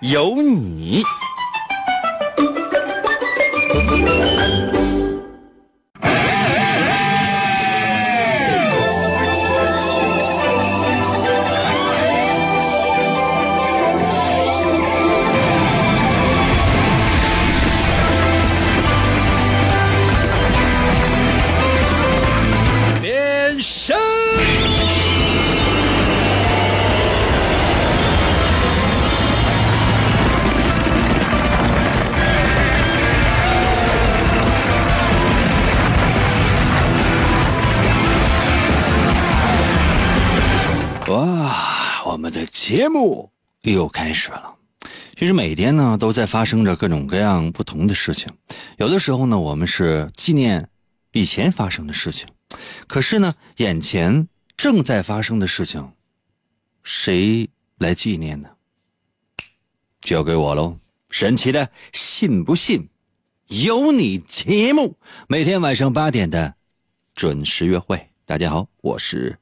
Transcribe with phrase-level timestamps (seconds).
[0.00, 1.02] 有你。
[42.20, 43.32] 我们的节目
[43.62, 44.54] 又开始了。
[45.16, 48.30] 其实每天呢，都在发生着各种各样不同的事情。
[48.76, 50.68] 有的时候呢，我们是纪念
[51.12, 52.28] 以前发生的事情，
[52.86, 55.94] 可是呢，眼前正在发生的事情，
[56.82, 57.48] 谁
[57.78, 58.50] 来纪念呢？
[60.02, 60.76] 交给我喽！
[61.08, 62.86] 神奇的，信不信？
[63.46, 66.54] 有你节目，每天晚上八点的
[67.14, 68.10] 准时约会。
[68.26, 69.38] 大家好，我是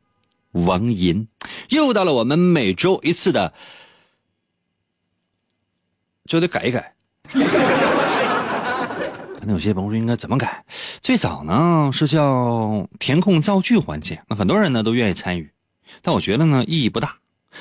[0.52, 1.28] 王银，
[1.68, 3.52] 又到了我们每周一次的，
[6.24, 6.94] 就得改一改。
[9.42, 10.64] 那有些朋友说应该怎么改？
[11.00, 15.52] 最早呢是叫填空造句环节，那很多人呢都愿意参与，
[16.02, 17.19] 但我觉得呢意义不大。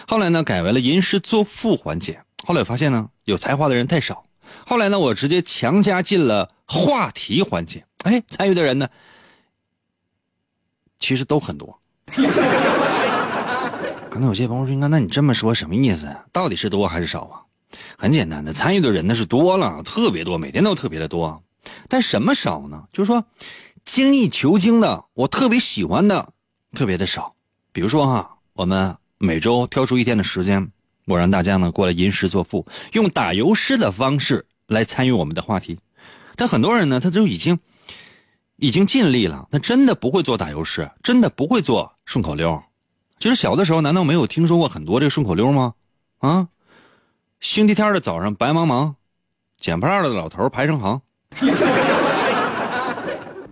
[0.07, 4.25] 后来呢改为了吟诗作赋环节，后来发现呢有才华的人太少，
[4.65, 8.89] 后来呢我直接强加进了话题环节，哎，参与的人呢
[10.99, 11.79] 其实都很多。
[14.09, 16.15] 可能有些朋友说：“那那你这么说什么意思？
[16.31, 17.41] 到底是多还是少啊？”
[17.97, 21.43] 很简单的，参与的人那是多了，特别多，每天都特别的多。
[21.89, 22.83] 但什么少呢？
[22.93, 23.23] 就是说，
[23.83, 26.29] 精益求精的，我特别喜欢的，
[26.73, 27.35] 特别的少。
[27.71, 30.71] 比如说哈，我们每周挑出一天的时间，
[31.05, 35.77] 我让大家呢过来吟诗作赋，用打油诗的方式来参与我们的话题。
[36.35, 37.59] 但很多人呢，他就已经
[38.55, 42.59] 已经尽力了，他真的不会做打油诗，真的不会做顺口溜。
[43.19, 45.73] 就是小的时候，难道没有听说过很多这个顺口溜吗？
[46.19, 46.47] 啊，
[47.39, 48.93] 星期天的早上白茫茫，
[49.57, 51.01] 捡破烂的老头排成行。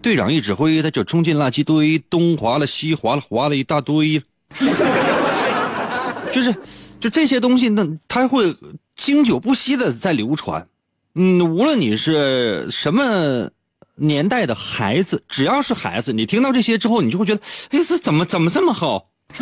[0.01, 4.21] 队长一指挥，他就冲进垃圾堆，东划了西划了，划了一大堆。
[6.31, 6.55] 就是，
[6.99, 8.55] 就这些东西，那它会
[8.95, 10.67] 经久不息的在流传。
[11.15, 13.49] 嗯，无论你是什么
[13.95, 17.41] 年代的孩子，只要是孩子，你听到这些之后，你就会觉得，
[17.71, 19.09] 哎，这怎么怎么这么好？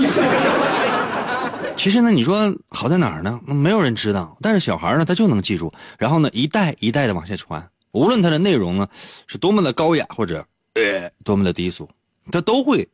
[1.76, 3.40] 其实呢，你说好在哪儿呢？
[3.48, 7.68] 没有人知道，但是小孩呢，他就能记住，然后呢，一代一代的往下传。
[7.92, 8.88] 无论它的内容呢
[9.28, 10.44] 是多么的高雅或者
[10.74, 11.88] 呃多么的低俗，
[12.32, 12.90] 它都会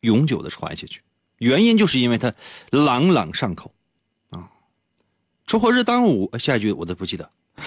[0.00, 1.02] 永久的传下去。
[1.38, 2.32] 原因就是因为它
[2.70, 3.72] 朗朗上口
[4.30, 4.50] 啊。
[5.46, 7.30] 锄禾日当午，下一句我都不记得。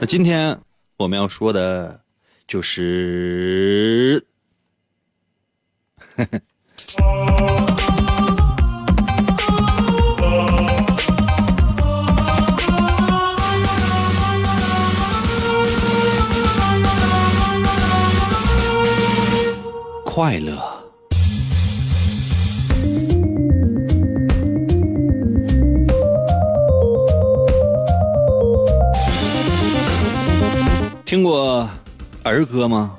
[0.00, 0.58] 那今天
[0.98, 2.00] 我们要说的
[2.46, 4.26] 就是。
[20.04, 20.75] 快乐。
[31.16, 31.66] 听过
[32.24, 32.94] 儿歌吗？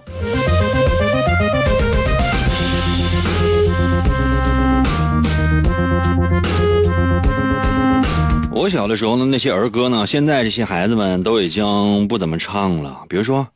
[8.50, 13.04] 我小的时候呢，那些儿歌呢，现在这些孩子们都已经不怎么唱了。
[13.08, 13.48] 比如说，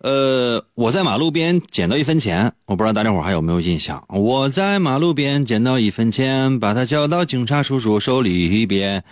[0.00, 4.04] 呃，我在马路边捡到一分钱，我不知道大家伙还有没有印象？
[4.10, 9.02] 我在马路边捡到一分钱，把它交到警察叔叔手里边。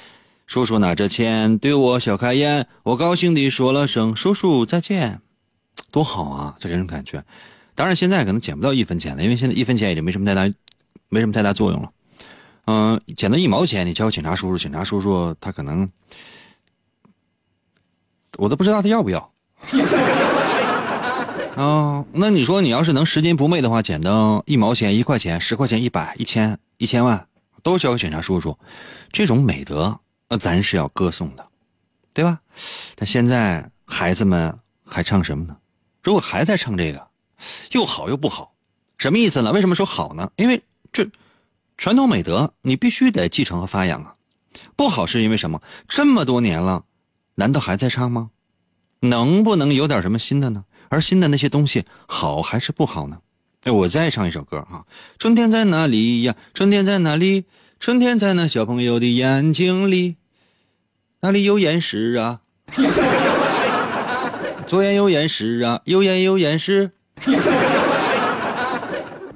[0.53, 5.23] 叔叔拿着钱对我笑开颜，我高兴地说了声“叔叔再见”，
[5.91, 6.57] 多好啊！
[6.61, 7.25] 这给人感觉。
[7.75, 10.55] 当然，现在可能捡不到一分钱了，因为现在一分钱已经没什么太大，
[11.09, 11.91] 没什么太大作用了。
[12.67, 15.89] 嗯，捡到一毛钱，你交给警察叔叔，警察叔叔他可能，
[18.37, 19.33] 我都不知道他要不要。
[21.57, 27.27] 啊， 那你说你要是能拾金不昧的话，捡到一毛钱、一块钱、十块钱、一百、一千、一千万，
[27.63, 28.59] 都交给警察叔叔，
[29.11, 29.99] 这种美德，
[30.33, 31.47] 那咱是要歌颂的，
[32.15, 32.41] 对吧？
[32.97, 35.55] 但现在孩子们还唱什么呢？
[36.03, 37.07] 如果还在唱这个，
[37.73, 38.55] 又好又不好，
[38.97, 39.53] 什么意思呢？
[39.53, 40.31] 为什么说好呢？
[40.37, 41.07] 因为这
[41.77, 44.15] 传统美德你必须得继承和发扬啊。
[44.75, 45.61] 不好是因为什么？
[45.87, 46.87] 这么多年了，
[47.35, 48.31] 难道还在唱吗？
[49.01, 50.65] 能不能有点什么新的呢？
[50.89, 53.21] 而新的那些东西好还是不好呢？
[53.65, 54.87] 哎，我再唱一首歌啊！
[55.19, 56.35] 春天在哪里呀？
[56.55, 57.45] 春天在哪里？
[57.79, 60.17] 春天在那小朋友的眼睛里。
[61.25, 62.41] 哪里有岩石啊？
[64.67, 66.91] 左眼有岩石啊，右眼有岩石。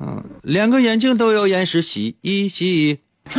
[0.00, 2.99] 嗯，两个眼睛都有岩石，洗一洗。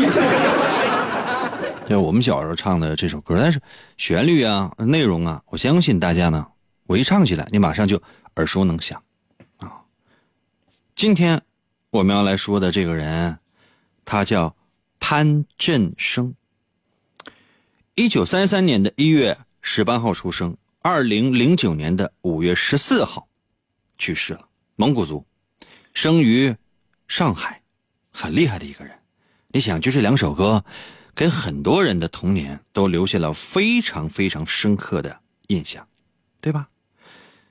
[1.89, 3.59] 就我们小时候唱的这首歌，但是
[3.97, 6.47] 旋律啊、内容啊，我相信大家呢，
[6.85, 8.01] 我一唱起来，你马上就
[8.37, 9.03] 耳熟能详
[9.57, 9.81] 啊。
[10.95, 11.41] 今天
[11.89, 13.39] 我们要来说的这个人，
[14.05, 14.55] 他叫
[15.01, 16.33] 潘振声。
[17.99, 23.27] 一九三三年的一月十八号出生，二零零九年的五月十四号
[23.97, 24.47] 去世了。
[24.75, 25.25] 蒙古族，
[25.95, 26.55] 生于
[27.07, 27.59] 上海，
[28.11, 28.93] 很厉害的一个人。
[29.47, 30.63] 你想，就这两首歌。
[31.15, 35.87] 给很多人的童年都留下了非常非常深刻的印象，
[36.39, 36.69] 对吧？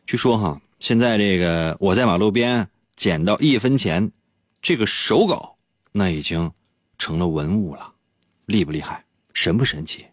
[0.06, 4.12] 据说哈，现在这个我在马路边捡到一分钱，
[4.62, 5.56] 这个手稿
[5.90, 6.52] 那已经
[6.98, 7.92] 成了文物了，
[8.44, 9.04] 厉不厉害？
[9.34, 10.06] 神不神奇？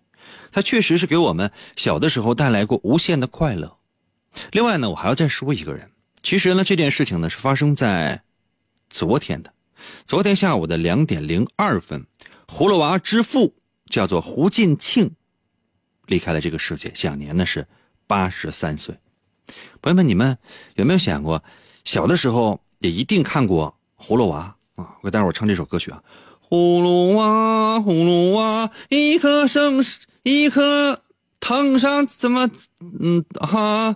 [0.52, 3.78] 它确实是给我们小的时候带来过无限的快乐。
[4.52, 5.92] 另外呢，我还要再说一个人。
[6.22, 8.24] 其实呢，这件事情呢是发生在
[8.90, 9.54] 昨天的，
[10.06, 12.06] 昨天下午的两点零二分。
[12.48, 13.56] 葫芦娃之父
[13.90, 15.12] 叫做胡进庆，
[16.06, 17.68] 离开了这个世界，享年呢是
[18.08, 18.96] 八十三岁。
[19.82, 20.38] 朋友们，你们
[20.76, 21.44] 有没有想过，
[21.84, 24.96] 小的时候也一定看过葫芦娃啊？
[25.02, 26.02] 我待会儿唱这首歌曲啊：
[26.54, 29.84] 葫芦娃，葫芦娃，一颗生
[30.22, 31.02] 一颗
[31.40, 32.48] 藤上怎么
[33.00, 33.96] 嗯哈？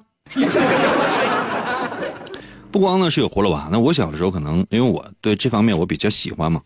[2.71, 6.59] 不光呢是有葫芦娃，那我小的时候可能因为我对这方面我比较喜欢嘛。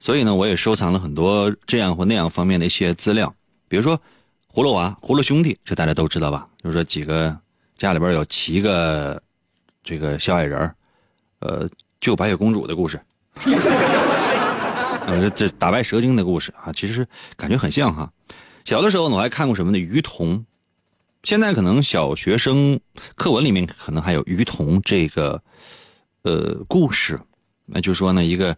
[0.00, 3.30] 所以呢，我也收藏了很多这样或那样方面的一些资料，
[3.68, 4.00] 比如说
[4.50, 6.48] 葫芦娃、葫芦兄弟，这大家都知道吧？
[6.62, 7.36] 就是说几个
[7.76, 9.20] 家里边有七个
[9.84, 10.74] 这个小矮人
[11.40, 11.68] 呃，
[12.00, 12.98] 救白雪公主的故事，
[15.06, 17.06] 呃，这打败蛇精的故事啊，其实
[17.36, 18.12] 感觉很像哈。
[18.64, 19.78] 小的时候呢，我还看过什么呢？
[19.78, 20.44] 鱼童，
[21.22, 22.78] 现在可能小学生
[23.14, 25.40] 课文里面可能还有鱼童这个
[26.22, 27.18] 呃故事，
[27.64, 28.54] 那就说呢一个。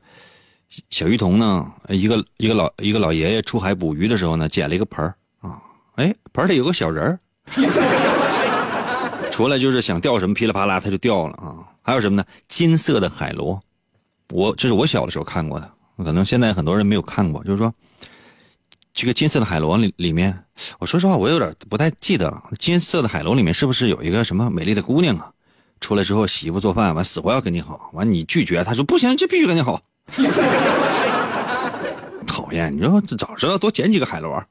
[0.90, 1.72] 小鱼童呢？
[1.88, 5.02] 一个一个老一个老爷爷出海捕鱼的时候呢，捡了一个盆
[5.40, 5.62] 啊，
[5.94, 7.18] 哎，盆里有个小人儿，
[9.32, 11.56] 出来就是想钓什么，噼里啪啦他就钓了啊。
[11.80, 12.24] 还有什么呢？
[12.48, 13.58] 金色的海螺，
[14.28, 15.72] 我这是我小的时候看过的，
[16.04, 17.42] 可能现在很多人没有看过。
[17.44, 17.72] 就是说，
[18.92, 20.44] 这个金色的海螺里里面，
[20.78, 22.42] 我说实话，我有点不太记得了。
[22.58, 25.30] 金色的海螺里面是不是有一个什么美丽的姑娘啊？
[25.80, 29.80] 出来之后，媳妇做饭完，死活要跟你好，完你拒绝，他说不行，就必须跟你好。
[32.26, 32.76] 讨厌！
[32.76, 34.44] 你说早知道多捡几个海螺。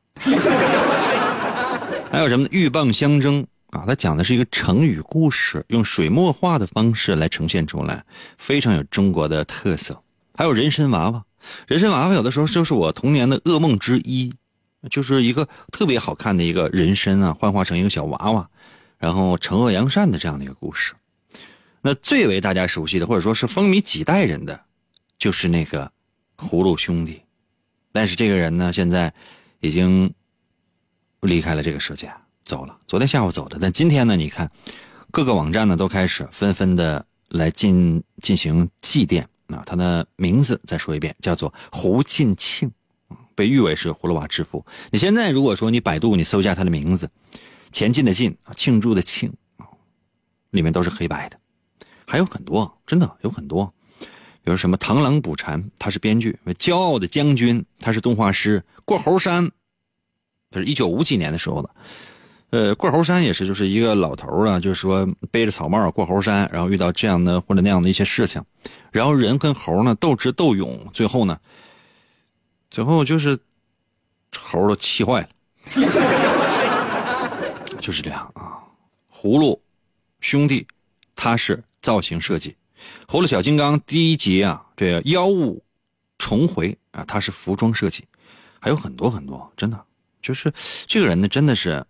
[2.09, 2.47] 还有什么？
[2.49, 3.83] 鹬蚌相争啊？
[3.85, 8.03] 它讲的是一个成语故事，用水墨画的方式来呈现出来，
[8.37, 10.01] 非常有中国的特色。
[10.35, 11.23] 还有人参娃娃，
[11.67, 14.33] 人参娃娃有的时候就是我童年的噩梦之一，
[14.89, 18.49] 就是一个特别好看的一个人参啊，幻化成一个小娃娃，
[18.97, 20.93] 然后惩恶扬善的这样的一个故事。
[21.81, 24.67] 那最为大家熟悉的，或者说是风靡几代人的。
[25.19, 25.91] 就是那个
[26.37, 27.19] 葫芦兄弟，
[27.91, 29.11] 但是这个人呢，现在
[29.61, 30.13] 已经
[31.21, 32.13] 离开了这个世界，
[32.43, 32.77] 走了。
[32.85, 34.51] 昨天下午走的，但今天呢，你看
[35.09, 39.63] 各个网站呢都开始纷纷的来进进行祭奠啊。
[39.65, 42.71] 他的名字再说一遍，叫做胡进庆，
[43.35, 44.65] 被誉为是葫芦娃之父。
[44.91, 47.09] 你现在如果说你百度你搜一下他的名字，
[47.71, 49.67] 前进的进啊，庆祝的庆啊，
[50.51, 51.39] 里面都是黑白的，
[52.05, 53.73] 还有很多，真的有很多。
[54.43, 59.51] 比如什么螳螂捕蝉，他是编剧；骄傲的将军，他是动画师；过猴山，
[60.49, 61.69] 他是一九五几年的时候的。
[62.49, 68.41] 呃，过猴山也是，就是一个老头啊，就是说背着草帽过猴山，然后遇到这样的或者那样的一些事情，
[68.91, 71.37] 然后人跟猴呢斗智斗勇，最后呢，
[72.69, 73.37] 最后就是
[74.37, 75.29] 猴都气坏了，
[77.81, 78.63] 就是这样啊。
[79.11, 79.61] 葫芦
[80.21, 80.65] 兄弟，
[81.15, 82.55] 他是造型设计。
[83.07, 85.61] 葫芦小金刚第一集啊，这妖物
[86.17, 88.05] 重回啊，他是服装设计，
[88.61, 89.83] 还有很多很多，真的
[90.21, 90.53] 就是
[90.85, 91.83] 这个人呢，真的是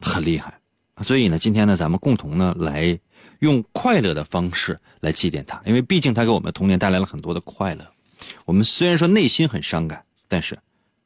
[0.00, 0.60] 很厉害。
[1.02, 2.98] 所以呢，今天呢，咱们共同呢来
[3.40, 7.86] 用快乐的方式来祭奠他，因为毕竟他给我们童年带来了很多的快乐。
[8.44, 10.58] 我们虽然说内心很伤感，但是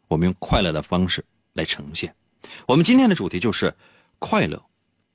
[0.06, 2.14] 我们用快乐的方式来呈现。
[2.66, 3.74] 我们今天的主题就是
[4.18, 4.62] 快乐。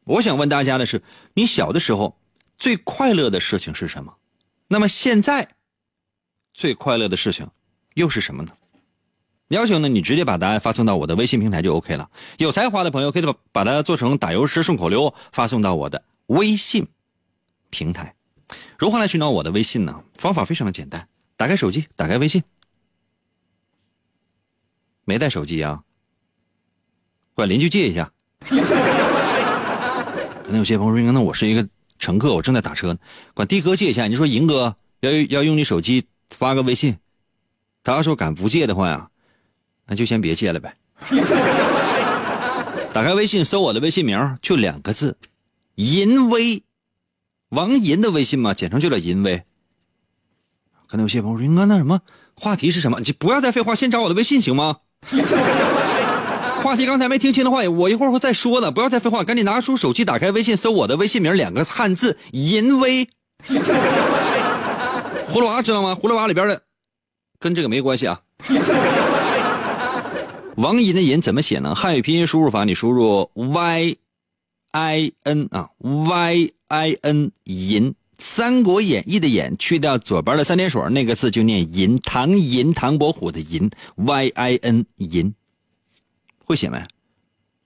[0.04, 1.02] 我想问大家的是，
[1.34, 2.18] 你小的时候
[2.58, 4.14] 最快乐的事情是什么？
[4.68, 5.48] 那么现在
[6.54, 7.50] 最快乐的事情
[7.94, 8.52] 又是什么呢？
[9.50, 12.10] 要求呢，你直接把答案发送到我的微信平台就 OK 了。
[12.38, 16.88] 有才华的朋友可以把把它做成打油诗顺口溜，发送到我的微信
[17.70, 18.16] 平台。
[18.78, 20.02] 如何来寻找我的微信呢？
[20.18, 22.44] 方法非常的简单，打开手机，打开微信。
[25.04, 25.84] 没带手机啊？
[27.36, 28.12] 管邻居借一下。
[30.48, 31.68] 那有些朋友说：“那我是一个
[32.00, 33.00] 乘客，我正在打车呢，
[33.34, 36.98] 管的哥借一下。”你说银哥要要用你手机发个微信，
[37.84, 39.10] 他要说敢不借的话呀，
[39.88, 40.76] 那就先别借了呗。
[42.94, 45.18] 打开微信，搜我的微信名，就两个字：
[45.76, 46.64] 银威，
[47.50, 49.44] 王银的微信嘛，简称就叫银威。
[50.88, 52.00] 可能有些朋友说：“银哥，那什么
[52.36, 53.00] 话题是什么？
[53.02, 54.78] 你不要再废话，先找我的微信行吗？”
[56.64, 58.72] 话题刚才没听清的话，我一会儿会再说的。
[58.72, 63.10] 不要再废话，赶紧拿出手机，打开微信，搜我的微信名，两个汉字“淫威”。
[65.28, 65.98] 葫芦娃知道吗？
[66.00, 66.62] 葫芦娃里边的，
[67.40, 68.22] 跟这个没关系啊。
[70.58, 71.76] 王银的银怎么写呢？
[71.76, 73.98] 汉语拼音输入法，你输入 y
[74.72, 82.00] i n 啊，y i n 银，《三国演义》的演去掉左边的三点水，那个字就念银。
[82.00, 85.34] 唐银，唐伯虎的银，y i n 银。
[86.46, 86.88] 会写没？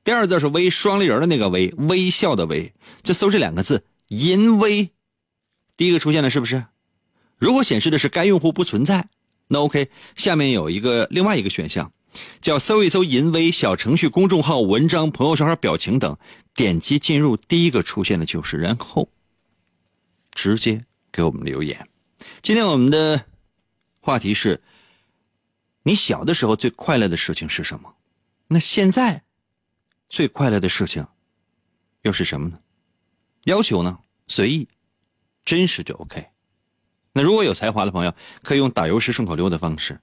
[0.03, 2.73] 第二字是微双立人的那个微，微笑的微。
[3.03, 4.89] 就搜这两个字“淫微”，
[5.77, 6.65] 第一个出现了是不是？
[7.37, 9.09] 如果显示的是该用户不存在，
[9.47, 9.89] 那 OK。
[10.15, 11.91] 下面有一个另外一个选项，
[12.41, 16.17] 叫搜一搜“淫微”小程序、公众号、文章、朋友圈、表情等，
[16.53, 19.09] 点击进入，第一个出现的就是，然后
[20.31, 21.87] 直接给我们留言。
[22.41, 23.25] 今天我们的
[23.99, 24.61] 话题是：
[25.83, 27.95] 你小的时候最快乐的事情是什么？
[28.47, 29.23] 那现在
[30.07, 31.05] 最快乐的事情
[32.01, 32.59] 又是什么呢？
[33.45, 34.67] 要求呢随意，
[35.45, 36.27] 真实就 OK。
[37.13, 38.13] 那如果有才华的朋友，
[38.43, 39.99] 可以用打油诗顺口溜的方式，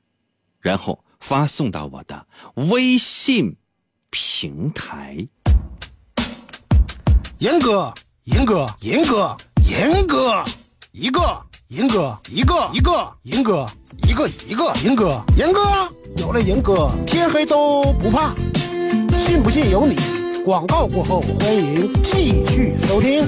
[0.61, 2.25] 然后发送到我的
[2.71, 3.57] 微信
[4.11, 5.27] 平台。
[7.39, 7.93] 严哥，
[8.23, 9.37] 严哥，严哥，
[9.69, 10.45] 严哥，
[10.93, 13.67] 一个，严哥，一个，一个，严哥，
[14.07, 15.93] 一个，一个，严哥，严哥。
[16.17, 18.33] 有了严哥，天黑都不怕，
[19.27, 19.97] 信不信由你。
[20.45, 23.27] 广告过后，欢迎继续收听。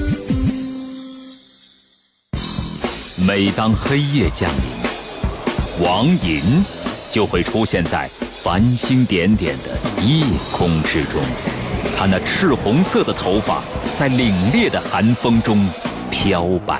[3.27, 6.63] 每当黑夜降临，王银
[7.11, 11.21] 就会出现在繁星点点的夜空之中。
[11.97, 13.61] 他那赤红色的头发
[13.97, 15.67] 在凛冽的寒风中
[16.09, 16.79] 飘摆，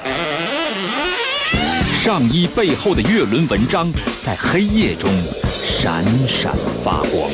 [2.01, 3.91] 上衣背后的月轮纹章
[4.23, 5.09] 在黑夜中。
[5.81, 7.31] 闪闪发光，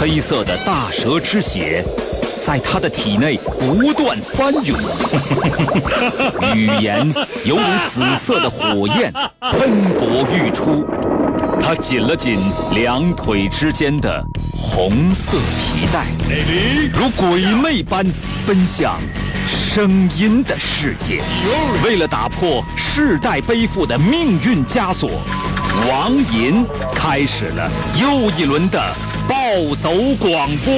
[0.00, 1.84] 黑色的大蛇之血
[2.46, 4.78] 在他的体内不断翻涌，
[6.54, 7.06] 语言
[7.44, 10.84] 犹如紫色的火焰喷薄欲出。
[11.64, 12.40] 他紧了紧
[12.72, 16.08] 两腿之间的红色皮带，
[16.92, 18.04] 如鬼魅般
[18.44, 18.98] 奔向
[19.48, 21.22] 声音的世界。
[21.84, 25.10] 为了打破世代背负的命运枷锁。
[25.88, 26.64] 王银
[26.94, 28.94] 开始了又一轮的
[29.26, 29.90] 暴走
[30.20, 30.74] 广播，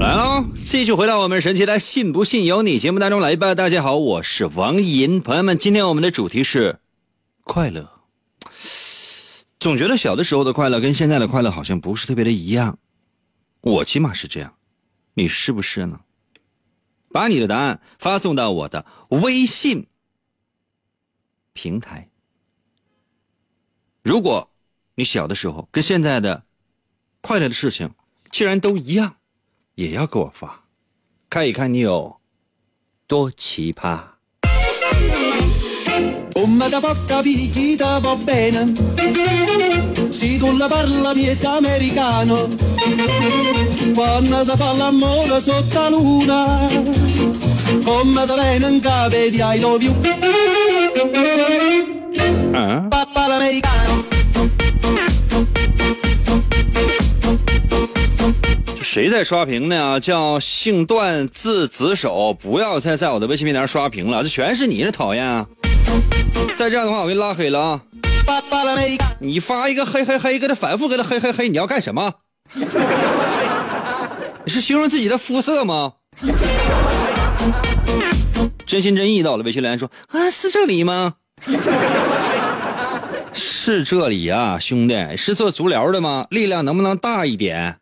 [0.00, 3.54] 来喽，继续回到我们神奇的“信不信由你”节目当中来吧。
[3.54, 6.76] 大家好，我是王银，朋友们，今天我们的主题是
[7.44, 7.95] 快乐。
[9.58, 12.78] 总觉得小的时候的快乐跟现在的快乐好像不是特别的一样，
[13.60, 14.56] 我起码是这样，
[15.14, 16.00] 你是不是呢？
[17.08, 19.86] 把你的答案发送到我的微信
[21.54, 22.10] 平台。
[24.02, 24.52] 如果
[24.94, 26.44] 你小的时候跟现在的
[27.22, 27.94] 快乐的事情
[28.30, 29.16] 既然都一样，
[29.74, 30.64] 也要给我发，
[31.30, 32.20] 看一看你有
[33.06, 34.15] 多奇葩。
[52.52, 52.88] 嗯。
[58.82, 60.00] 谁在刷屏呢？
[60.00, 65.46] 叫姓段字子手，不要再在我的微信平台刷屏了，这全是你的讨厌啊！
[66.56, 67.82] 再这样的话，我给你拉黑了啊！
[69.20, 72.12] 你发一个嘿嘿嘿，给他反复给他嘿嘿嘿，你要干什么？
[74.44, 75.92] 你是形容自己的肤色吗？
[78.66, 81.14] 真心真意到了，微信留言说啊，是这里吗？
[83.32, 86.26] 是这里啊，兄弟，是做足疗的吗？
[86.30, 87.78] 力量能不能大一点？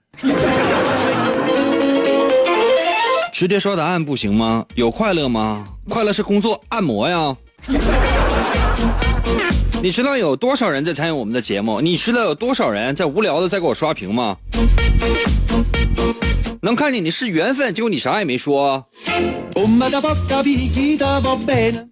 [3.32, 4.64] 直接说答案不行吗？
[4.74, 5.64] 有快乐吗？
[5.88, 7.36] 快乐是工作按摩呀。
[9.82, 11.80] 你知道有多少人在参与我们的节目？
[11.80, 14.36] 你知道有多少人在无聊的在给我刷屏吗？
[16.62, 18.84] 能看见你是缘分，结果你啥也没说。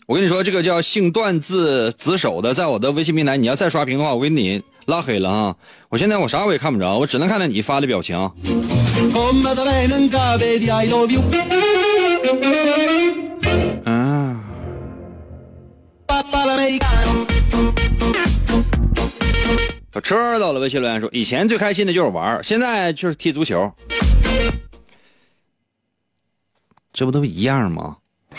[0.07, 5.55] 我跟你说，这个叫姓段字子手的，在我的微信平台，你要再刷屏的话，我给你拉黑了啊！
[5.89, 8.31] 我现在我啥我也看不着，我只能看到你发的表情。
[19.93, 23.71] 小车到了，微信留言说：“以前最开心的就是玩，现在就是踢足球。”
[26.93, 27.97] 这不都一样吗？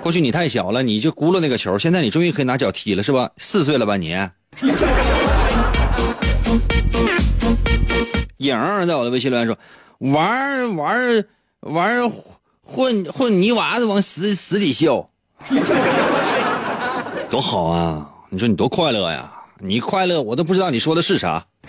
[0.00, 3.30] 过去你太小了，你就轱辘那个球，现在你终于可以拿脚踢了，是吧？
[3.38, 4.16] 四岁了吧你？
[8.38, 9.58] 影儿在我的微信留言说
[9.98, 11.24] ：“玩玩
[11.60, 12.10] 玩
[12.62, 15.10] 混混泥娃子往死死里笑，
[17.36, 18.10] 多好啊！
[18.30, 19.30] 你说你多快乐呀？
[19.58, 21.44] 你快乐，我都不知道你说的是啥。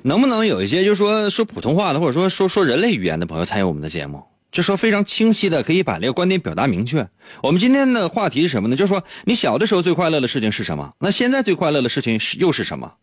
[0.00, 4.24] 能不能有一些就是说说普通话的，或者说说说人类语言的朋友参与我们的节目？
[4.50, 7.06] 就说非常清晰的可以把这个观点表达明确。
[7.42, 8.76] 我们今天的话题是什么呢？
[8.76, 10.94] 就是说你小的时候最快乐的事情是什么？
[11.00, 12.94] 那现在最快乐的事情是又是什么？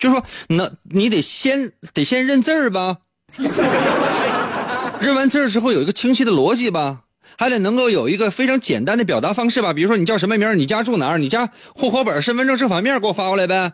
[0.00, 2.96] 就是说，那你得先得先认字儿吧，
[5.00, 7.02] 认完字儿之后有一个清晰的逻辑吧，
[7.38, 9.72] 还得能够有一个非常简单的表达方式吧。
[9.72, 10.58] 比如说你叫什么名？
[10.58, 11.18] 你家住哪儿？
[11.18, 13.72] 你家户口本、身份证正反面给我发过来呗。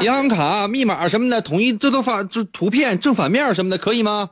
[0.00, 4.30] 银行卡密码什么的，统一这都发就图片正反面什么的，可以吗？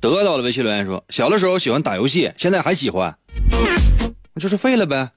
[0.00, 3.14] 得到了微信留言说，小的时候喜欢打游戏，现在还喜欢，
[4.34, 5.10] 那就是废了呗。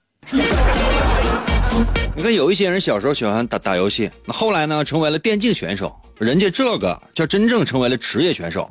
[2.16, 8.70] 你看有一些人小时候喜欢打打游戏，那后来呢成为了电竞选手，人家这个叫真正成为了职业选手。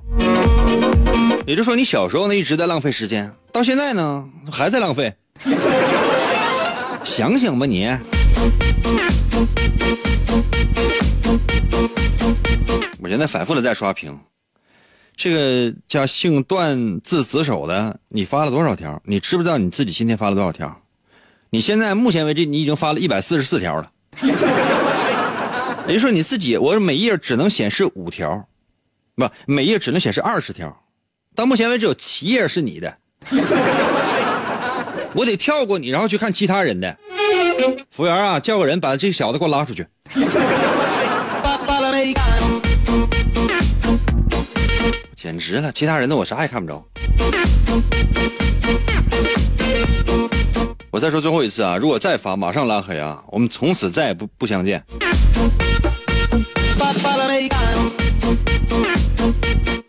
[1.44, 5.12] 也就是说，你小时候呢一直在浪费时间，到现在呢还在浪费。
[7.04, 7.88] 想想吧你。
[13.02, 14.16] 我现在反复的在刷屏，
[15.16, 19.02] 这个叫姓段字子手的，你发了多少条？
[19.04, 20.81] 你知不知道你自己今天发了多少条？
[21.54, 23.90] 你现在目前为止，你已经发了一百四十四条了。
[25.86, 28.48] 也就是说你自己，我每页只能显示五条，
[29.16, 30.74] 不，每页只能显示二十条。
[31.34, 32.96] 到目前为止有七页是你的，
[35.12, 36.96] 我得跳过你，然后去看其他人的。
[37.90, 39.86] 服务员啊，叫个人把这个小子给我拉出去。
[45.14, 46.82] 简直了，其他人的我啥也看不着。
[50.92, 53.24] 我再说最后一次啊，如果再发，马上拉黑啊！
[53.28, 54.84] 我们从此再也不不相见。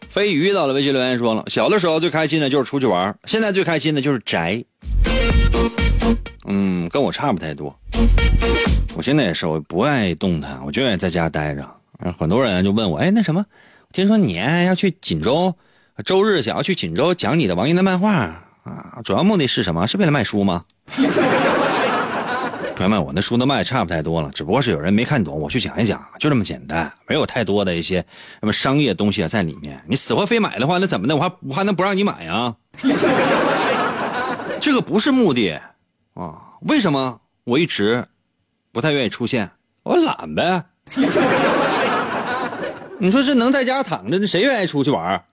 [0.10, 4.64] 飞鱼到了，微信留言说了，小的时候最开心的就是出去玩，现在最开心的就是宅。
[6.48, 7.78] 嗯，跟我差不太多。
[8.96, 11.70] 我现在也是，我不爱动弹，我就愿意在家待着。
[12.18, 13.46] 很多人就问我，哎，那什么，
[13.92, 15.54] 听说你要去锦州，
[16.06, 19.00] 周日想要去锦州讲你的王英的漫画啊？
[19.04, 19.88] 主要目的是什么？
[19.88, 20.64] 是为了卖书吗？
[22.76, 28.04] 朋友们，我那书都卖差不太多了，只不过是有人没看懂，我去讲一讲，就这么简单，没有太多的一些
[28.40, 29.82] 什么商业东西在里面。
[29.88, 31.16] 你死活非买的话，那怎么的？
[31.16, 32.56] 我还我还能不让你买啊？
[34.60, 35.62] 这个不是目的，
[36.16, 38.06] 啊，为什么我一直
[38.72, 39.52] 不太愿意出现？
[39.84, 40.64] 我懒呗。
[42.98, 45.24] 你说这能在家躺着，谁愿意出去玩？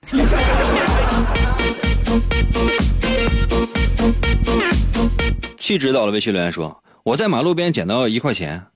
[5.70, 8.66] 气质到了，微信留言说：“我在马路边捡到一块钱，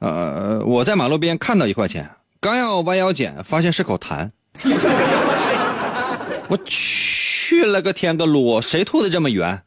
[0.00, 4.28] 呃，我在马路边看到一块钱，刚要弯腰捡，发现是口痰。
[6.50, 9.62] 我去了个天个噜，谁吐的这么圆？”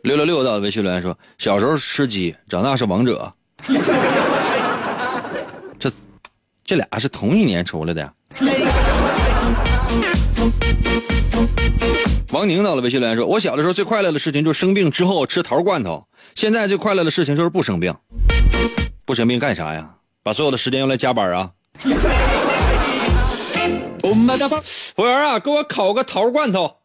[0.00, 3.30] 六六六到的微信留言说：“小时候吃鸡，长大是王者。
[5.78, 5.92] 这
[6.64, 8.10] 这俩是同一年出来的。”
[12.40, 17.94] 王宁到了微信留言说：“我小的时候最快乐的事情就是生病之后吃桃罐头，现在最快乐的事情就是不生病。
[19.04, 19.90] 不生病干啥呀？
[20.22, 21.50] 把所有的时间用来加班啊？”
[24.96, 26.76] 服务员啊，给我烤个桃罐头。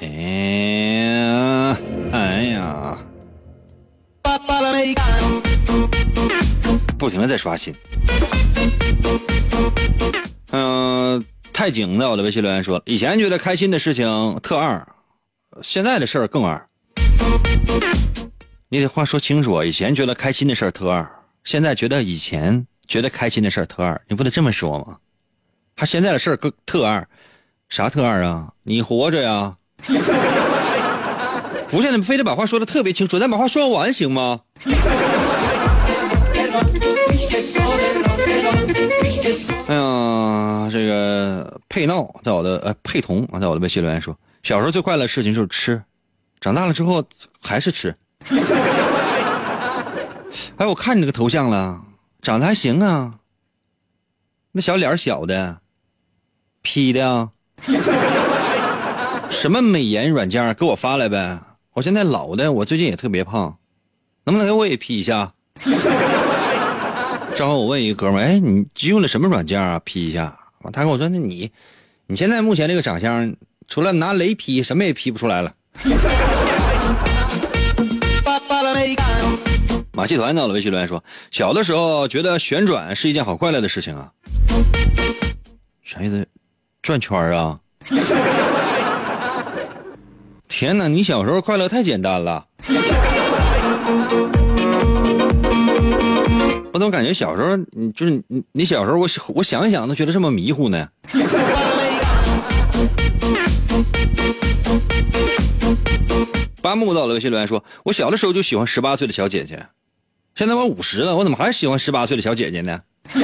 [0.00, 1.76] 哎，
[2.12, 2.96] 哎呀，
[6.98, 7.74] 不停的在刷新。
[10.52, 14.86] 嗯、太紧的我的微信留言说，以前觉得开心的事情特二，
[15.62, 16.68] 现在的事儿更二。
[18.68, 19.62] 你得话说清楚！
[19.62, 21.08] 以前觉得开心的事儿特二，
[21.44, 24.96] 现在觉得以前觉得开心的事儿特二，你不得这么说吗？
[25.76, 27.06] 他现在的事儿更特二，
[27.68, 28.52] 啥特二啊？
[28.62, 29.56] 你活着呀？
[31.68, 34.40] 不是你们非得把话说的特别清楚，咱把话说完行吗？
[39.66, 45.82] 哎呀，这个佩闹在我的呃佩彤啊，在我的微信留言说，小时候最快乐的事情就是吃，
[46.40, 47.04] 长大了之后
[47.42, 47.94] 还是吃。
[50.56, 51.82] 哎，我看你这个头像了，
[52.22, 53.14] 长得还行啊，
[54.52, 55.58] 那小脸小的
[56.62, 57.30] ，P 的啊，
[59.28, 61.40] 什么美颜软件给我发来呗。
[61.76, 63.54] 我现在老的，我最近也特别胖，
[64.24, 65.34] 能不能给我也 P 一下？
[67.36, 70.34] 正好我问一个哥们儿，哎，你用的什么软件啊？P 一下。
[70.72, 71.50] 他跟我说，那你，
[72.06, 73.36] 你现在目前这个长相，
[73.68, 75.52] 除了拿雷 P，什么也 P 不出来了。
[79.92, 84.10] 马戏团到了微信留言说，小的时候觉得旋转是一件好快乐的事情啊。
[85.84, 86.26] 啥意思？
[86.80, 87.60] 转圈儿啊？
[90.58, 92.46] 天哪，你小时候快乐太简单了。
[96.72, 100.88] 我怎么感觉小时候，你就是你，你小时候我我想一想都觉得这么迷糊呢？
[106.62, 109.66] 八木到了微信留言说，我小的时候就喜欢十八岁的小姐姐，
[110.34, 112.80] 现在我五十了，我怎么还喜欢十八岁的小姐姐呢？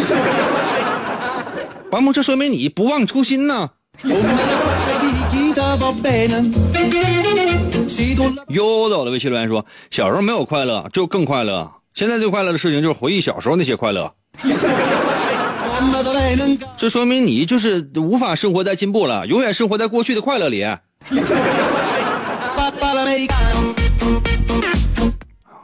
[1.90, 3.71] 八木，这说明你不忘初心呢。
[8.48, 11.70] 又到了微信留言说，小时候没有快乐，只有更快乐。
[11.94, 14.12] 现在最快乐的事情就是回忆小时候那些快乐。
[16.76, 20.66] 这说明你就是无法生活在进步了，永远生活在过去的快乐里。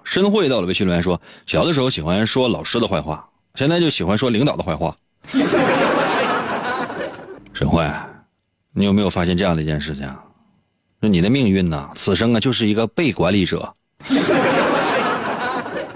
[0.04, 4.94] 申慧到了微信留言说，小的时候喜欢说老师的坏话，现在就喜欢说领导的坏话。
[7.54, 7.84] 沈慧，
[8.78, 10.06] 你有没有发现这样的一件事情？
[11.00, 13.74] 说你的命运呢，此生啊就是一个被管理者。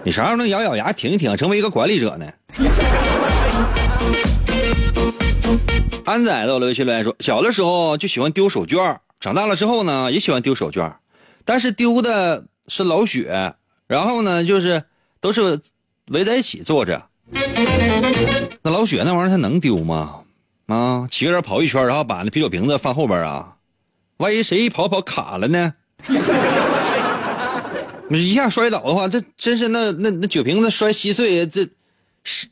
[0.03, 2.27] 你啥时候能咬咬牙挺一挺，成为一个管理者呢？
[6.05, 10.93] 安仔到了微信留言说，小的时候就喜欢丢手绢长大了之后呢，也喜欢丢手绢
[11.45, 13.55] 但是丢的是老雪，
[13.87, 14.83] 然后呢，就是
[15.21, 15.61] 都是
[16.07, 17.01] 围在一起坐着。
[18.63, 20.22] 那老雪那玩意儿它能丢吗？
[20.73, 23.57] 啊，几个人跑一圈，然后把那啤酒瓶子放后边啊，
[24.17, 25.75] 万一谁一跑跑卡了呢？
[28.11, 31.69] 一下摔倒的话，这真是那那那酒瓶子摔稀碎，这
[32.25, 32.49] 是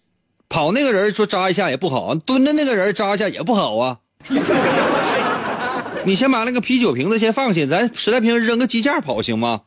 [0.49, 3.99] 跑那个人说扎一下也不好，蹲着那个人扎一下也不好啊。
[6.05, 9.63] 你先把那个啤酒瓶子先放下，咱实在不行扔个鸡架跑行吗？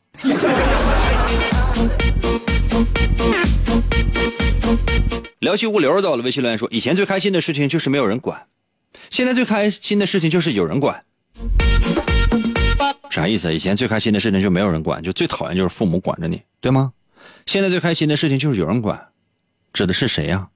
[5.43, 8.47] 聊起物流到了，微信留言说：以前最开心的事情就是没有人管，
[9.09, 11.03] 现在最开心的事情就是有人管。
[13.11, 13.53] 啥意思？
[13.53, 16.93] 以前最开心的事情就没有人管，就最讨厌就是父母管着你，对吗？
[17.45, 19.09] 现在最开心的事情就是有人管，
[19.73, 20.47] 指的是谁呀？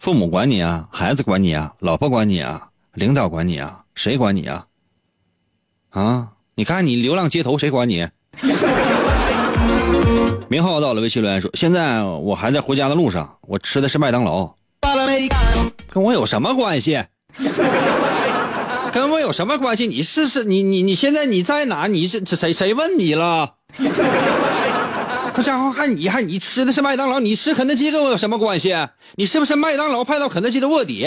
[0.00, 4.66] 父母管你啊，孩子管你啊，老婆管你啊，领导管你啊，谁管你啊？
[5.90, 8.08] 啊，你看你流浪街头，谁管你？
[10.50, 14.50] 明浩到了，微信留言说：现在我还在回家的路上，我吃的是麦当劳，
[15.90, 17.04] 跟我有什么关系？
[18.90, 19.86] 跟我有什么关系？
[19.86, 21.86] 你试试，你你你现在你在哪？
[21.86, 23.56] 你是谁谁问你了？
[25.34, 28.74] 这家伙还你还你吃的是麦当劳，你吃肯德基跟我有什么关系？
[29.16, 31.06] 你是不是麦当劳派到肯德基的卧底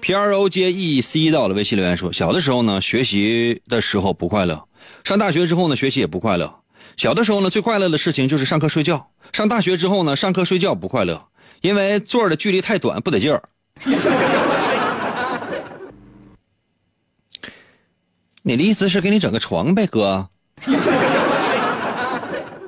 [0.00, 4.66] ？P R O J E C 到了微信留言说：小的时候呢，学习的时候不快乐；
[5.02, 6.60] 上大学之后呢，学习也不快乐。
[6.98, 11.28] 小的时候呢，最快乐的事情就是上课睡觉；上大学之后呢，上课睡觉不快乐，
[11.62, 13.42] 因为座的距离太短，不得劲儿。
[18.42, 20.28] 你的意思是给你整个床呗，哥？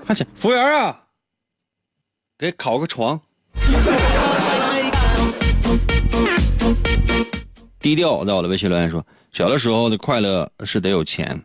[0.06, 1.00] 快去，服务员啊，
[2.38, 3.20] 给烤个床。
[7.80, 11.40] 低调在我的微信留言说：“小的时候的快乐是得有钱，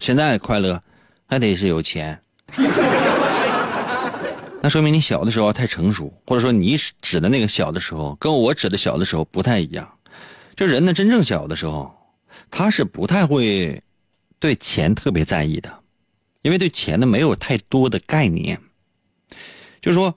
[0.00, 0.82] 现在快乐
[1.26, 2.20] 还得是有钱。
[4.60, 9.88] ”那说明你小的时候太成熟，或者说你指的那个小的时候，跟我指的小的时候不太一样。
[10.56, 11.94] 就人呢，真正小的时候，
[12.50, 13.80] 他是不太会
[14.40, 15.72] 对钱特别在意的，
[16.42, 18.60] 因为对钱呢没有太多的概念。
[19.80, 20.16] 就是说，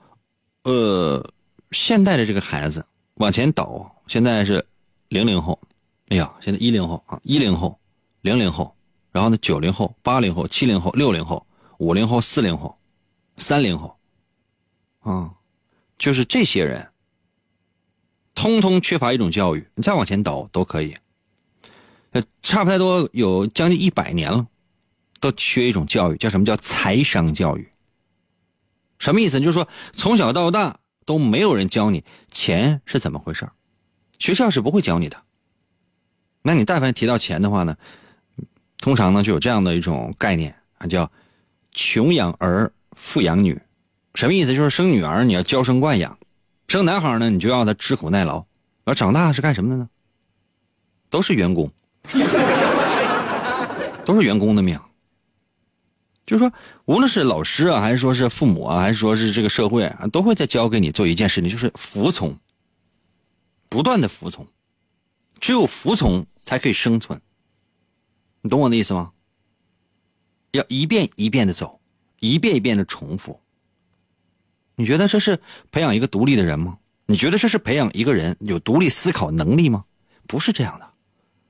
[0.64, 1.24] 呃，
[1.70, 4.64] 现在的这个孩子往前倒，现在是
[5.08, 5.60] 零零后，
[6.08, 7.78] 哎呀，现在一零后啊，一零后、
[8.22, 8.74] 零零后，
[9.12, 11.46] 然后呢，九零后、八零后、七零后、六零后、
[11.78, 12.78] 五零后、四零后、
[13.36, 13.96] 三零后。
[15.00, 15.32] 啊，
[15.96, 16.86] 就是这些人，
[18.34, 19.66] 通通缺乏一种教育。
[19.74, 20.94] 你再往前倒都可以，
[22.42, 24.46] 差不太多有将近一百年了，
[25.20, 27.70] 都缺一种教育，叫什么叫财商教育？
[28.98, 29.38] 什么意思？
[29.40, 30.78] 就是说从小到大
[31.08, 33.48] 都没有人教你钱是怎么回事
[34.18, 35.16] 学校是不会教你的。
[36.42, 37.78] 那你但凡提到钱的话呢，
[38.78, 41.10] 通常呢就有这样的一种概念啊，叫
[41.72, 43.58] 穷养儿，富养女。
[44.16, 44.54] 什么意思？
[44.54, 46.18] 就是生女儿你要娇生惯养，
[46.66, 48.44] 生男孩呢你就要他吃苦耐劳，
[48.84, 49.88] 而长大是干什么的呢？
[51.08, 51.72] 都是员工，
[54.04, 54.78] 都是员工的命。
[56.28, 56.52] 就是说，
[56.84, 62.38] 无论是老师啊，还是说是父母啊，还是说是这个社会啊，都会在教给你做一件事情，就是服从，
[63.70, 64.46] 不断的服从，
[65.40, 67.18] 只有服从才可以生存。
[68.42, 69.12] 你懂我的意思吗？
[70.50, 71.80] 要一遍一遍的走，
[72.20, 73.40] 一遍一遍的重复。
[74.76, 75.40] 你觉得这是
[75.72, 76.76] 培养一个独立的人吗？
[77.06, 79.86] 你觉得这是培养一个人有独立思考能力吗？
[80.26, 80.90] 不是这样的。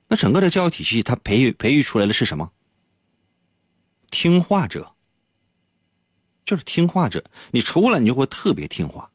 [0.07, 2.53] 那整个的教育体系，它培育培育出来的是什么？
[4.11, 4.95] 听话者，
[6.45, 7.23] 就是听话者。
[7.51, 9.11] 你出来，你就会特别听话，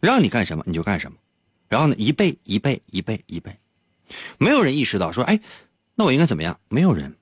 [0.00, 1.18] 让你干什么你就干什么。
[1.68, 3.58] 然后呢，一倍一倍一倍一倍，
[4.38, 5.40] 没有人意识到说，哎，
[5.94, 6.58] 那我应该怎么样？
[6.68, 7.16] 没有人。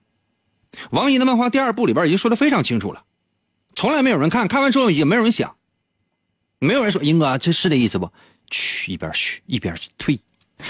[0.91, 3.05] 王姨的漫画第二部里边已经说的非常清楚了，
[3.75, 5.57] 从来没有人看看完之后也没有人想。
[6.59, 8.11] 没有人说英哥，这是这意思不？
[8.51, 10.21] 去一边去，一边去退。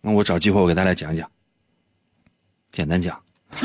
[0.00, 1.30] 那我找机会我给大家讲讲，
[2.72, 3.22] 简单讲。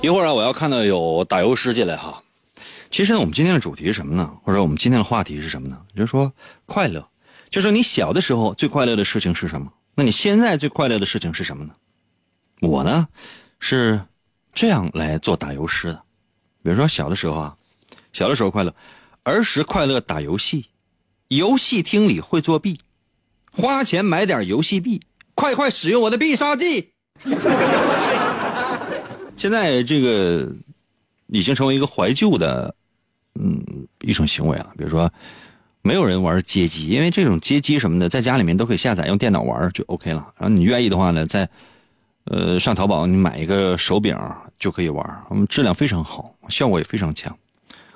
[0.00, 2.22] 一会儿啊，我要看到有打油诗进来哈。
[2.90, 4.32] 其实呢，我们今天的主题是什么呢？
[4.44, 5.76] 或者我们今天的话题是什么呢？
[5.96, 6.32] 就是说
[6.66, 7.04] 快乐，
[7.50, 9.72] 就是你小的时候最快乐的事情是什么？
[9.96, 11.74] 那你现在最快乐的事情是什么呢？
[12.60, 13.08] 我呢，
[13.58, 14.00] 是
[14.54, 16.00] 这样来做打油诗的。
[16.62, 17.56] 比如说小的时候啊，
[18.12, 18.72] 小的时候快乐，
[19.24, 20.66] 儿时快乐打游戏，
[21.26, 22.78] 游戏厅里会作弊，
[23.52, 25.00] 花钱买点游戏币，
[25.34, 26.92] 快快使用我的必杀技。
[29.36, 30.52] 现在这个
[31.28, 32.74] 已经成为一个怀旧的，
[33.34, 34.72] 嗯，一种行为了。
[34.76, 35.10] 比如说，
[35.82, 40.32] 没有人玩街机，因为这种街机什么的，在家里面都可以下载，用电脑玩就 OK 了。
[40.36, 41.48] 然后你愿意的话呢，在
[42.24, 44.16] 呃，上淘宝你买一个手柄
[44.58, 47.36] 就可以玩，质量非常好，效果也非常强。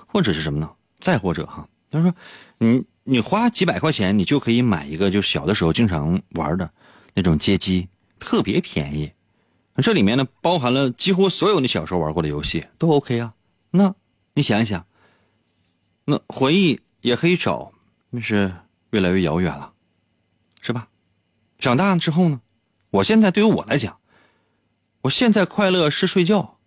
[0.07, 0.71] 或者是什么呢？
[0.99, 2.13] 再或者哈，他说，
[2.59, 6.71] 你你花几百块钱，你就可以买一个就小的时候经常玩的
[7.15, 7.89] 那种街机，
[8.19, 9.13] 特别便宜。
[9.77, 13.35] 这里面呢，包含了几乎所有你小时候玩过的游戏，都 OK 啊。
[13.71, 13.95] 那
[14.35, 14.87] 你想一想，
[16.05, 17.73] 那回忆也可以找，
[18.11, 18.55] 那是
[18.91, 19.73] 越来越遥远了，
[20.61, 20.89] 是吧？
[21.59, 22.41] 长大之后呢，
[22.91, 23.99] 我现在对于我来讲。
[25.03, 26.59] 我现在快乐是睡觉，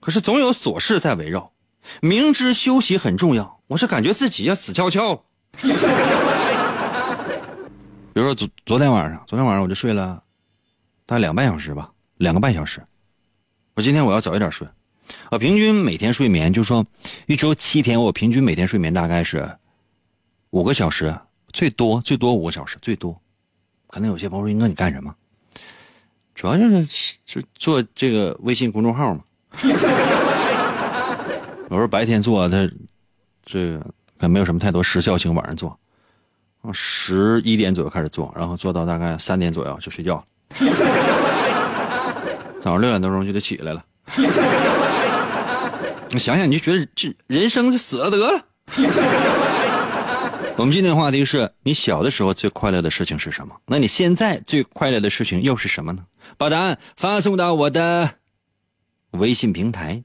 [0.00, 1.52] 可是总有琐事在围绕。
[2.00, 5.14] 明知休息很重要，我是感觉自己要死翘翘。
[8.12, 10.22] 比如说昨昨天晚上，昨天晚上我就睡了
[11.06, 12.82] 大概两半小时吧，两个半小时。
[13.72, 14.68] 我今天我要早一点睡，
[15.30, 16.84] 我平均每天睡眠就说
[17.24, 19.56] 一周七天，我平均每天睡眠大概是
[20.50, 21.18] 五个小时，
[21.50, 23.16] 最多最多五个小时，最多。
[23.86, 25.14] 可能有些朋友说：“英哥，你干什么？”
[26.36, 29.24] 主要就是就做这个微信公众号嘛。
[31.70, 32.70] 我说白天做，他
[33.44, 33.78] 这
[34.18, 35.34] 个没有什么太多时效性。
[35.34, 35.78] 晚上做，
[36.72, 40.24] 十一点左右开始做，然后做到大概三点左右就睡觉了。
[42.60, 43.84] 早上六点多钟就得起来了。
[46.10, 48.44] 你想想，你就觉得这人生就死了得了。
[50.56, 53.56] 我们今天的话题是你小的时候最快乐的事情是什么？
[53.66, 56.04] 那你现在最快乐的事情又是什么呢？
[56.36, 58.10] 把答案发送到我的
[59.12, 60.04] 微信平台。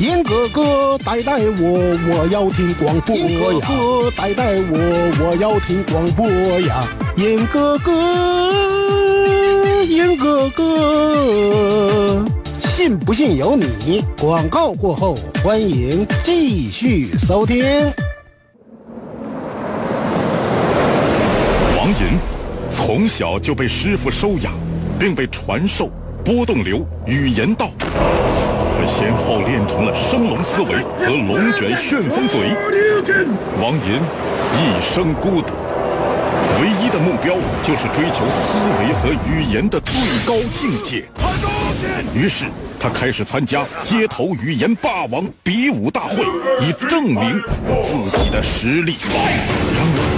[0.00, 3.26] 严哥哥带带我，我要听广播呀！
[3.26, 4.78] 严哥哥带带我，
[5.20, 6.24] 我要听广播
[6.60, 6.86] 呀！
[7.16, 7.90] 严哥哥，
[9.82, 12.24] 严哥哥。
[12.60, 14.04] 信不信由你。
[14.20, 17.64] 广告过后，欢迎继续收听。
[21.76, 21.96] 王银
[22.70, 24.52] 从小就被师傅收养，
[24.96, 25.90] 并被传授
[26.24, 27.68] 波动流语言道。
[28.88, 32.50] 先后练成了升龙思维和龙卷旋风嘴。
[33.62, 34.00] 王银
[34.56, 35.52] 一生孤独。
[36.60, 39.94] 唯一的目标就是追求思维和语言的最
[40.26, 41.04] 高境界。
[42.12, 42.46] 于是，
[42.80, 46.24] 他开始参加街头语言霸王比武大会，
[46.60, 47.40] 以证明
[47.84, 48.96] 自己的实力。
[49.76, 50.17] 然而，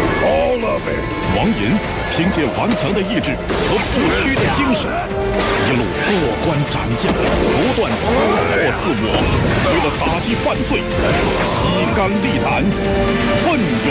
[1.35, 1.77] 王银
[2.15, 4.83] 凭借顽强的意志和不屈的精神，
[5.67, 6.09] 一路过
[6.45, 9.05] 关斩将，不断突破自我。
[9.67, 10.79] 为了打击犯罪，
[11.61, 12.63] 披肝沥胆，
[13.43, 13.89] 奋勇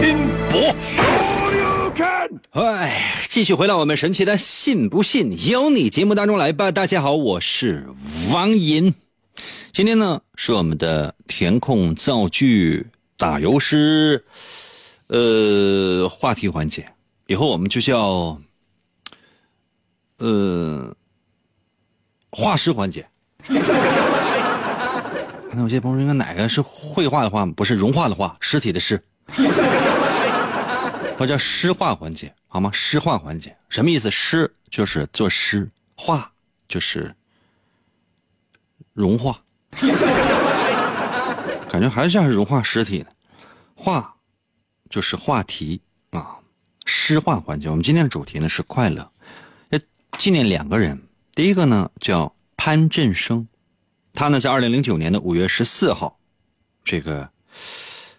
[0.00, 0.02] 拼
[0.50, 0.52] 搏。
[2.52, 2.62] 哎，
[3.28, 6.70] 继续回到我们神奇的“信不信由你”节目当中来吧。
[6.70, 7.86] 大家好，我是
[8.30, 8.94] 王银。
[9.72, 14.24] 今天呢是我们的填空造句打油诗。
[15.12, 16.90] 呃，话题环节，
[17.26, 18.40] 以后我们就叫
[20.16, 20.96] 呃
[22.30, 23.06] 画师环节。
[25.54, 28.98] 那有些朋友，应该哪个是绘画的画不是融化的画，尸体的尸。
[31.18, 32.70] 或叫诗画环节，好吗？
[32.72, 34.10] 诗画环节什么意思？
[34.10, 36.32] 诗就是作诗，画
[36.66, 37.14] 就是
[38.94, 39.38] 融化。
[41.68, 43.08] 感觉还是像是融化尸体呢，
[43.74, 44.11] 画。
[44.92, 46.36] 就是话题啊，
[46.84, 47.66] 诗话环节。
[47.70, 49.10] 我们今天的主题呢是快乐，
[49.70, 49.80] 要
[50.18, 51.00] 纪念两个人。
[51.34, 53.48] 第一个呢叫潘振声，
[54.12, 56.18] 他呢在二零零九年的五月十四号，
[56.84, 57.26] 这个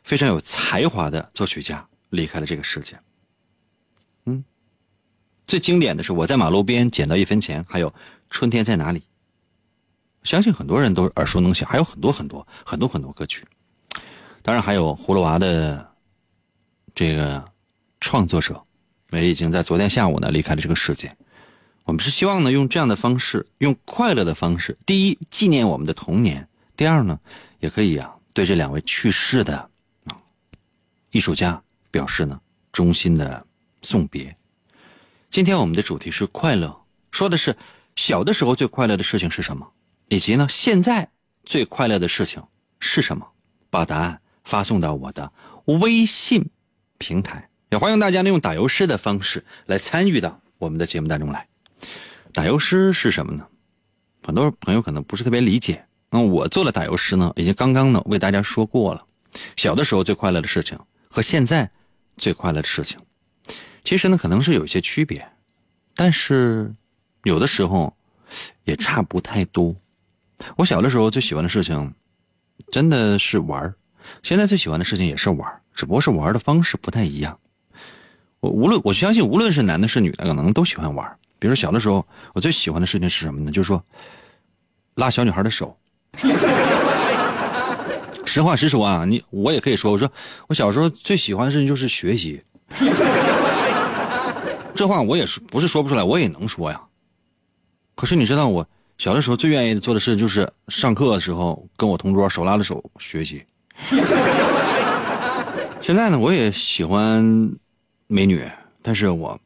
[0.04, 3.00] 非常有才华的作曲家离开了这个世界。
[4.26, 4.44] 嗯，
[5.46, 7.94] 最经典的是我在马路边捡到一分钱，还有
[8.32, 9.04] 春天在哪里。
[10.24, 13.46] 相信很多人都耳熟能详，还有很多很多很多很多歌曲。
[14.42, 15.93] 当然还有葫芦娃的。
[16.96, 17.44] 这个
[18.00, 18.64] 创作者
[19.12, 21.16] 也已经在昨天下午呢离开了这个世界。
[21.86, 27.20] 我们是希望呢用这样的方式，用快乐的方式，第一纪念我们的童年，第二呢
[27.60, 29.58] 也可以啊对这两位去世的
[30.06, 30.16] 啊
[31.12, 32.40] 艺术家表示呢
[32.72, 33.46] 衷心的
[33.82, 34.36] 送别。
[35.30, 37.56] 今天我们的主题是快乐，说的是
[37.96, 39.74] 小的时候最快乐的事情是什么，
[40.08, 41.10] 以及呢现在
[41.44, 42.42] 最快乐的事情
[42.80, 43.28] 是什么？
[43.70, 45.34] 把答案发送到我的
[45.66, 46.50] 微信。
[47.04, 51.46] 平台也欢迎大家呢用打油诗的方式来参与到我们的节目当中来。
[52.32, 53.46] 打油诗是什么呢？
[54.26, 55.86] 很多朋友可能不是特别理解。
[56.10, 59.06] 那我做了打油诗呢，已经刚刚呢为大家说过了。
[59.58, 60.78] 小的时候最快乐的事情
[61.10, 61.70] 和现在
[62.16, 62.98] 最快乐的事情，
[63.84, 65.28] 其实呢可能是有一些区别，
[65.96, 66.74] 但是
[67.24, 67.94] 有的时候
[68.64, 69.76] 也差不太多。
[70.56, 71.94] 我小的时候最喜欢的事情
[72.72, 73.76] 真的是玩
[74.22, 77.38] 现在最喜欢的事情也是玩只不过是玩的方式不太一样。
[78.40, 81.18] 我无论我相信，无论是男的是女的，可能都喜欢玩。
[81.40, 83.52] 比如小的时候，我最喜欢的事情是什么呢？
[83.52, 83.84] 就是说，
[84.96, 85.74] 拉小女孩的手。
[88.26, 90.12] 实话实说啊，你我也可以说，我说
[90.48, 92.42] 我小时候最喜欢的事情就是学习。
[94.76, 96.82] 这话我也是不是说不出来，我也能说呀。
[97.96, 103.44] 可是你知道，我小的时候最愿意做的事就是上课的时候跟我同桌手拉着手学习。
[105.84, 107.22] 现在呢，我也喜欢
[108.08, 108.42] 美女，
[108.82, 109.38] 但是我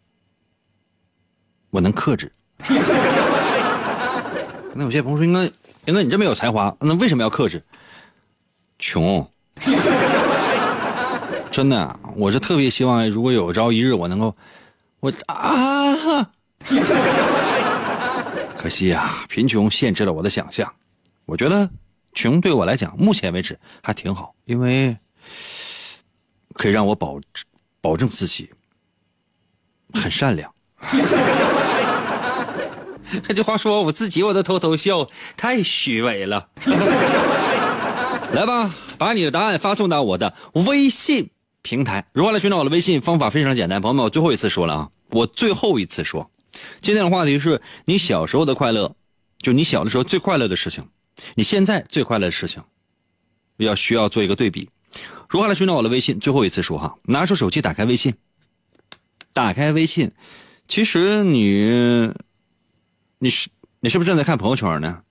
[1.72, 2.32] 我能克制。
[4.76, 5.46] 那有些朋友说：“应该，
[5.86, 7.60] 应该你这么有才华，那为什么要克制？”
[8.78, 9.28] 穷，
[11.50, 14.36] 真的，我是特别希望，如果有朝一日我能够，
[15.00, 16.24] 我啊，
[18.56, 20.72] 可惜呀，贫穷限制了我的想象。
[21.26, 21.68] 我觉得
[22.14, 24.96] 穷对我来讲，目前为止还挺好，因为。
[26.58, 27.20] 可以让我保
[27.80, 28.50] 保证自己
[29.94, 30.54] 很善良。
[33.34, 36.50] 这话说我自己我都偷偷笑，太虚伪了。
[38.34, 40.36] 来吧，把你的答案发送到我的
[40.66, 41.30] 微信
[41.62, 42.06] 平台。
[42.12, 43.00] 如何来寻找我的微信？
[43.02, 46.30] 方法非常简单，朋友们，我最后一次说了啊，我最后一次说，
[46.82, 48.94] 今天的话题是你小时候的快乐，
[49.40, 50.84] 就你小的时候最快乐的事情，
[51.36, 52.62] 你现在最快乐的事情，
[53.58, 54.68] 要需要做一个对比。
[55.30, 56.20] 如何来寻找我的微信？
[56.20, 58.16] 最后一次说哈，拿出手机，打开微信，
[59.34, 60.12] 打开微信，
[60.68, 62.14] 其实你，
[63.20, 63.50] 你是
[63.82, 65.02] 你是不是正在看朋友圈呢？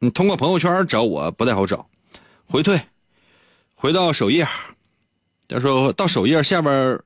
[0.00, 1.86] 你通过朋友圈找我不太好找，
[2.46, 2.80] 回退，
[3.74, 4.46] 回到首页，
[5.46, 7.00] 他说到首页下边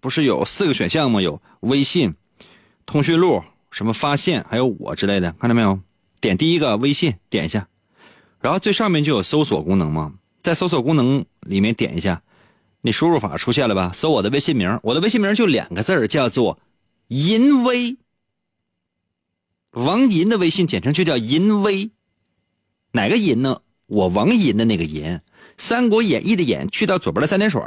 [0.00, 1.20] 不是有四个选项吗？
[1.20, 2.14] 有微信、
[2.86, 5.78] 通讯录、什么发现，还有我之类的，看到没有？
[6.20, 7.68] 点第一个微信，点一下，
[8.40, 10.14] 然后最上面就有搜索功能吗？
[10.44, 12.22] 在搜索功能里面点一下，
[12.82, 13.90] 你输入法出现了吧？
[13.94, 16.60] 搜我的微信名，我的微信名就两个字叫做
[17.08, 17.96] “淫威”，
[19.72, 21.90] 王银的微信简称就叫“淫威”，
[22.92, 23.62] 哪个银呢？
[23.86, 25.04] 我王银的那个银，
[25.56, 27.62] 《三国演义》的演去掉左边的三点水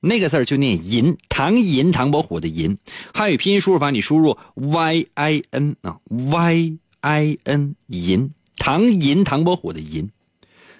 [0.00, 2.76] 那个字就念银，唐银，唐伯虎的银。
[3.14, 6.78] 汉语拼音输入法你输入 y i n 啊 y。
[7.02, 10.10] i n 银唐银唐伯虎的银，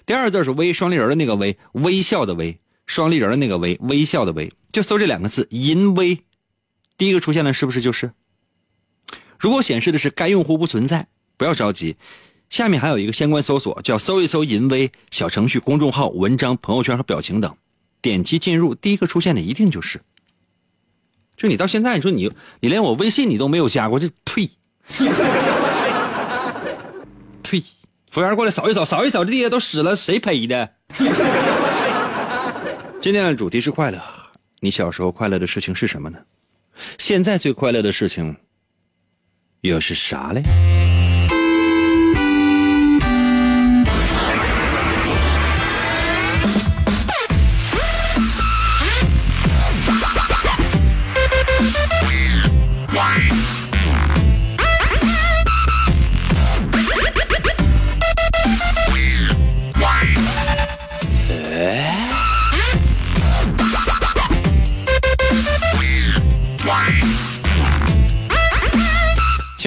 [0.07, 6.23] 第二个字是微双立人的那个微微笑的微双立人的那个微微笑的微，就搜这两个字淫微，
[6.97, 8.13] 第一个出现的是不是就是？
[9.37, 11.97] 如果显示的是该用户不存在，不要着急，
[12.49, 17.53] 下面还有一个相关搜索叫搜一搜淫微小程序、公众号、文章、朋友圈和表情等，
[18.01, 20.01] 点击进入，第一个出现的一定就是。
[21.35, 22.31] 就你到现在你说你
[22.61, 24.49] 你连我微信你都没有加过，这退。
[27.43, 27.61] 退，
[28.17, 30.67] 服务员过来扫一扫，扫一扫，这地下都屎了，谁赔的？
[32.99, 34.01] 今天的主题是快乐，
[34.59, 36.17] 你小时候快乐的事情是什么呢？
[36.97, 38.35] 现在最快乐的事情
[39.61, 40.41] 又是啥嘞？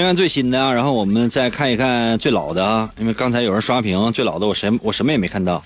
[0.01, 2.88] 先看最新的啊，然后我们再看一看最老的啊。
[2.98, 5.62] 因为刚才有人刷屏，最老的我什我什么也没看到。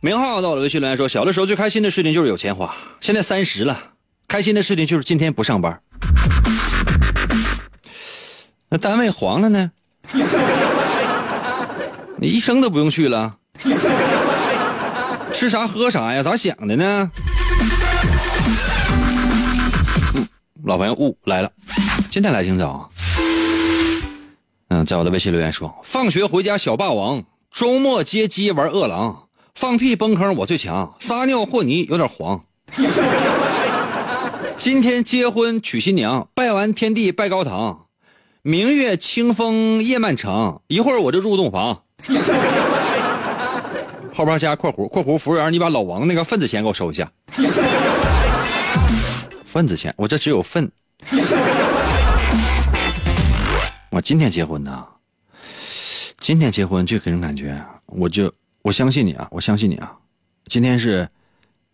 [0.00, 3.76] 明浩到了微信留言说：“小的时候最开心的事情就是有钱花，现在三十了，
[4.28, 5.80] 开心的事情就是今天不上班。
[8.68, 9.72] 那单位黄了呢？
[12.18, 13.34] 你一生都不用去了，
[15.34, 16.22] 吃啥喝啥呀？
[16.22, 17.10] 咋想的呢？”
[20.64, 21.50] 老朋友雾来了，
[22.08, 22.88] 今天来挺早。
[24.68, 29.24] 嗯，在我的微信留言说：放学回家小霸王，周末接机玩饿狼，
[29.56, 32.44] 放屁崩坑我最强，撒尿和泥有点黄。
[34.56, 37.86] 今天结婚娶新娘，拜完天地拜高堂，
[38.42, 41.82] 明月清风夜漫长，一会儿我就入洞房。
[44.14, 47.10] 后边加括弧括弧，服务员你把老王那个份子钱给我收一下。
[49.52, 50.72] 份子钱，我这只有份。
[53.90, 54.86] 我今天结婚呢，
[56.20, 58.32] 今天结婚就给人感觉，我就
[58.62, 59.94] 我相信你啊，我相信你啊。
[60.46, 61.06] 今天是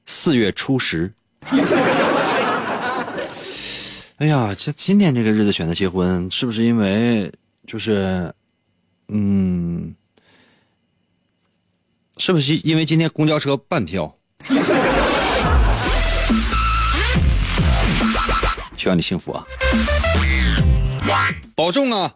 [0.06, 1.08] 四月初十。
[4.16, 7.32] 哎呀，这今天这个日子选择结婚，是不是因为
[7.64, 8.34] 就是，
[9.06, 9.94] 嗯，
[12.16, 14.12] 是不是因为今天公交车半票？
[18.88, 19.44] 让你幸福啊，
[21.54, 22.10] 保重啊！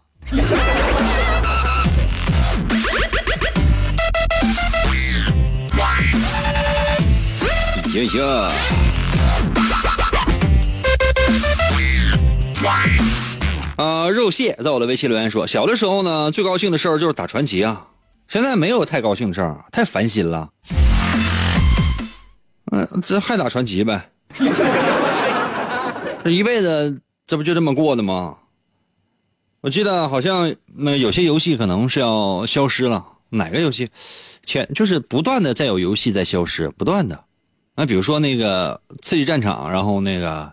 [7.92, 8.24] 行行！
[13.76, 17.84] 啊，肉蟹在我的微信留言说，小的时候呢，最高兴的事儿就是打传奇啊。
[18.28, 20.48] 现在没有太高兴的事儿，太烦心了。
[22.72, 24.08] 嗯，这还打传奇呗？
[26.24, 28.36] 这一辈子，这不就这么过的吗？
[29.60, 33.88] 我记得好像那有些游戏可能是要消失了，哪个游戏？
[34.42, 37.24] 前就是不断的在有游戏在消失，不断的。
[37.74, 40.52] 那比如说那个刺激战场，然后那个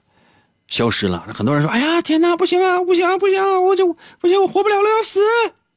[0.67, 5.19] 消失了，很多人说：“哎呀，天哪，不行啊，不行啊，不行，啊，我就不行，我活不了了，要死。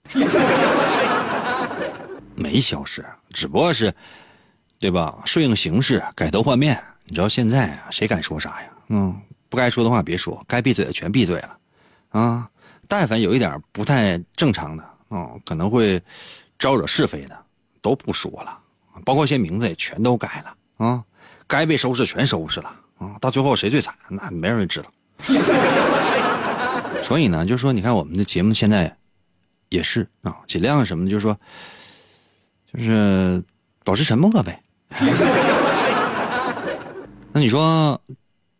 [2.36, 3.92] ”没消失，只不过是，
[4.78, 5.22] 对吧？
[5.24, 6.82] 顺应形势，改头换面。
[7.04, 8.68] 你知道现在啊，谁敢说啥呀？
[8.88, 9.18] 嗯。
[9.52, 11.58] 不该说的话别说，该闭嘴的全闭嘴了，
[12.08, 12.48] 啊！
[12.88, 16.02] 但凡有一点不太正常的，啊，可能会
[16.58, 17.38] 招惹是非的，
[17.82, 18.58] 都不说了，
[19.04, 21.04] 包括一些名字也全都改了，啊！
[21.46, 23.14] 该被收拾全收拾了，啊！
[23.20, 24.90] 到最后谁最惨，那没人知道。
[27.04, 28.96] 所以呢，就是说，你看我们的节目现在
[29.68, 31.38] 也是啊，尽量什么，就是说，
[32.72, 33.44] 就是
[33.84, 34.58] 保持沉默呗。
[37.34, 38.00] 那你说，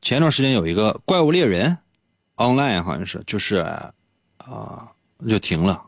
[0.03, 1.79] 前一段时间有一个怪物猎人
[2.37, 3.59] ，online 好像是，就是
[4.39, 4.91] 啊、
[5.29, 5.81] 就停了。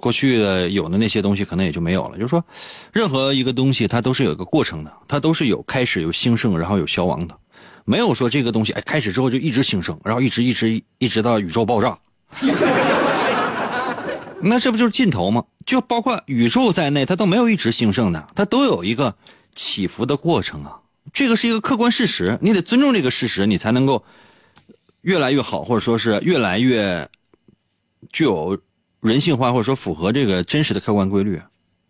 [0.00, 2.16] 过去的有的那些东西可能也就没有了。
[2.16, 2.44] 就是说，
[2.92, 7.38] 任何一个东西它都是有一个过程的，它都是有开始、有兴盛，然后有消亡的，
[7.84, 11.96] 没有说这个东西哎开始之后就一直兴盛，然后一直一直一直到宇宙爆炸。
[14.42, 15.44] 那这不就是尽头吗？
[15.64, 19.14] 就包括宇宙在内，它都没有一直兴盛的，它都有一个
[19.54, 20.80] 起伏的过程啊。
[21.12, 24.04] 这个是一个客观事实，你得尊重这个事实，你才能够
[25.02, 27.08] 越来越好，或者说是越来越
[28.10, 28.58] 具有
[29.00, 31.40] 人性化，或者说符合这个真实的客观规律，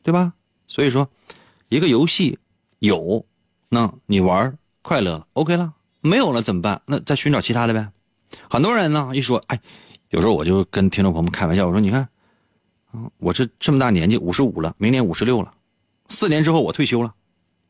[0.03, 0.33] 对吧？
[0.67, 1.09] 所以说，
[1.69, 2.39] 一个游戏
[2.81, 3.25] 有，
[3.69, 6.83] 那你玩快乐，OK 了，没有了怎么办？
[6.87, 7.89] 那再寻找其他的呗。
[8.51, 9.61] 很多人呢一说，哎，
[10.11, 12.09] 有时候我就跟听众朋友们开玩笑，我说你看。
[13.17, 15.55] 我这这么大年纪，五十五了，明年五十六了，
[16.11, 17.15] 四年之后我退休了，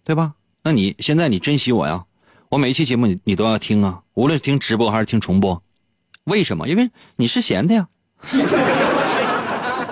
[0.05, 0.35] 对吧？
[0.63, 2.05] 那你现在你珍惜我呀，
[2.49, 5.63] 我每一期节目你你都要听啊，无论是听直播还是听重播，
[6.25, 6.69] 为什么？
[6.69, 7.89] 因为你是闲的呀。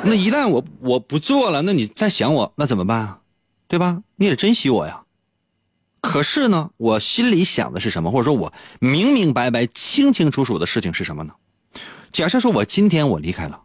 [0.03, 3.21] 那一旦我我不做了，那你再想我，那怎么办啊？
[3.69, 4.03] 对吧？
[4.17, 5.03] 你得珍惜我呀。
[6.01, 8.11] 可是呢，我心里想的是什么？
[8.11, 11.35] 或者说我明明白白、清清楚楚的事情是什么呢？
[12.11, 13.63] 假设说我今天我离开了。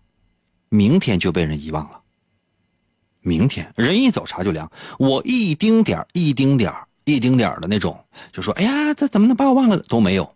[0.69, 2.01] 明天就被人遗忘了。
[3.21, 6.73] 明天人一走茶就凉，我一丁点、一丁点、
[7.05, 10.35] 一丁点的那种，就说：“哎呀，他怎么能把我忘了？”都没有，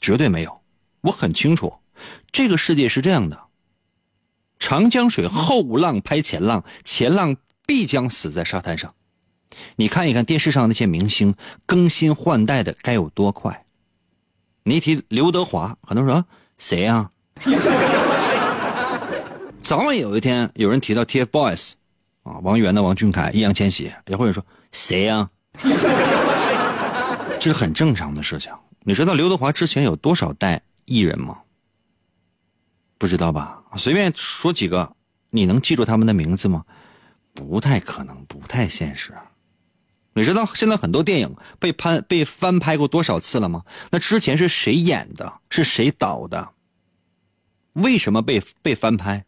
[0.00, 0.62] 绝对没有。
[1.00, 1.80] 我很清楚，
[2.30, 3.40] 这个世界是这样的：
[4.58, 8.94] 长江水后浪拍前浪，前浪必将死在沙滩上。
[9.76, 11.34] 你看一看电视上那些明星
[11.66, 13.64] 更新换代的该有多快。
[14.62, 16.24] 你一提刘德华，很多人说
[16.58, 17.10] 谁呀、
[19.62, 21.72] 早晚有一天，有人提到 TFBOYS，
[22.22, 25.30] 啊，王源的王俊凯、易烊千玺，也会有人说谁呀、
[27.40, 28.52] 这是很正常的事情。
[28.82, 31.38] 你知道刘德华之前有多少代艺人吗？
[32.98, 33.62] 不知道吧？
[33.76, 34.94] 随便说几个，
[35.30, 36.64] 你能记住他们的名字吗？
[37.32, 39.14] 不太可能，不太现实。
[40.12, 43.64] 你知道现在很多电影被拍被翻拍过多少次了吗？
[43.90, 45.40] 那之前是谁演的？
[45.48, 46.50] 是谁导的？
[47.74, 49.24] 为什么被被翻拍？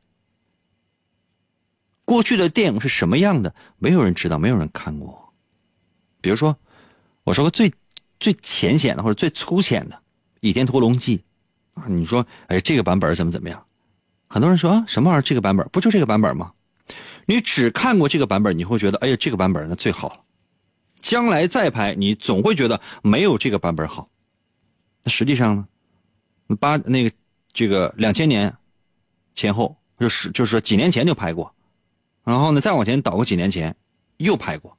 [2.05, 3.55] 过去的电影是什么样的？
[3.79, 5.22] 没有人知道，没有人看过。
[6.23, 6.57] 比如说，
[7.25, 7.71] 我说个最
[8.19, 9.97] 最浅显的或者最粗浅的
[10.41, 11.21] 《倚天屠龙记》
[11.81, 13.67] 啊，你说，哎，这个版本怎么怎么样？
[14.29, 15.23] 很多人说啊，什么玩意儿？
[15.23, 16.53] 这个版本不就这个版本吗？
[17.27, 20.21] 你只看过这个版本，你会觉得，哎呀，这个版本那最好了。
[20.99, 24.09] 将来再拍，你总会觉得没有这个版本好。
[25.03, 27.15] 那实际上呢，八那个
[27.53, 28.55] 这个两千年
[29.35, 31.53] 前后，就是就是说几年前就拍过，
[32.25, 33.75] 然后呢再往前倒个几年前
[34.19, 34.77] 又拍过，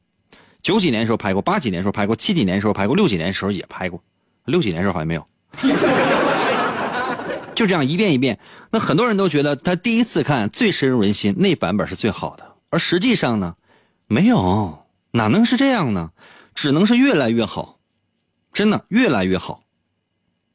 [0.63, 4.01] 九几年时候拍过，八几年时候拍过，七几年时候拍过，六几年时候也拍过，
[4.45, 5.27] 六几年时候好像没有。
[7.53, 8.39] 就这样一遍一遍，
[8.71, 13.53] 那很多人都觉得他第一次看最深入人心，那版本是最好的，而实际上呢，
[14.07, 16.09] 没有，哪能是这样呢？
[16.55, 17.77] 只能是越来越好，
[18.51, 19.63] 真的越来越好。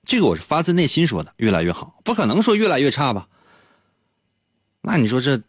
[0.05, 3.29] 这个我是发自内心说的，越来越好，不可能说越来越差吧？
[4.81, 5.41] 那你说这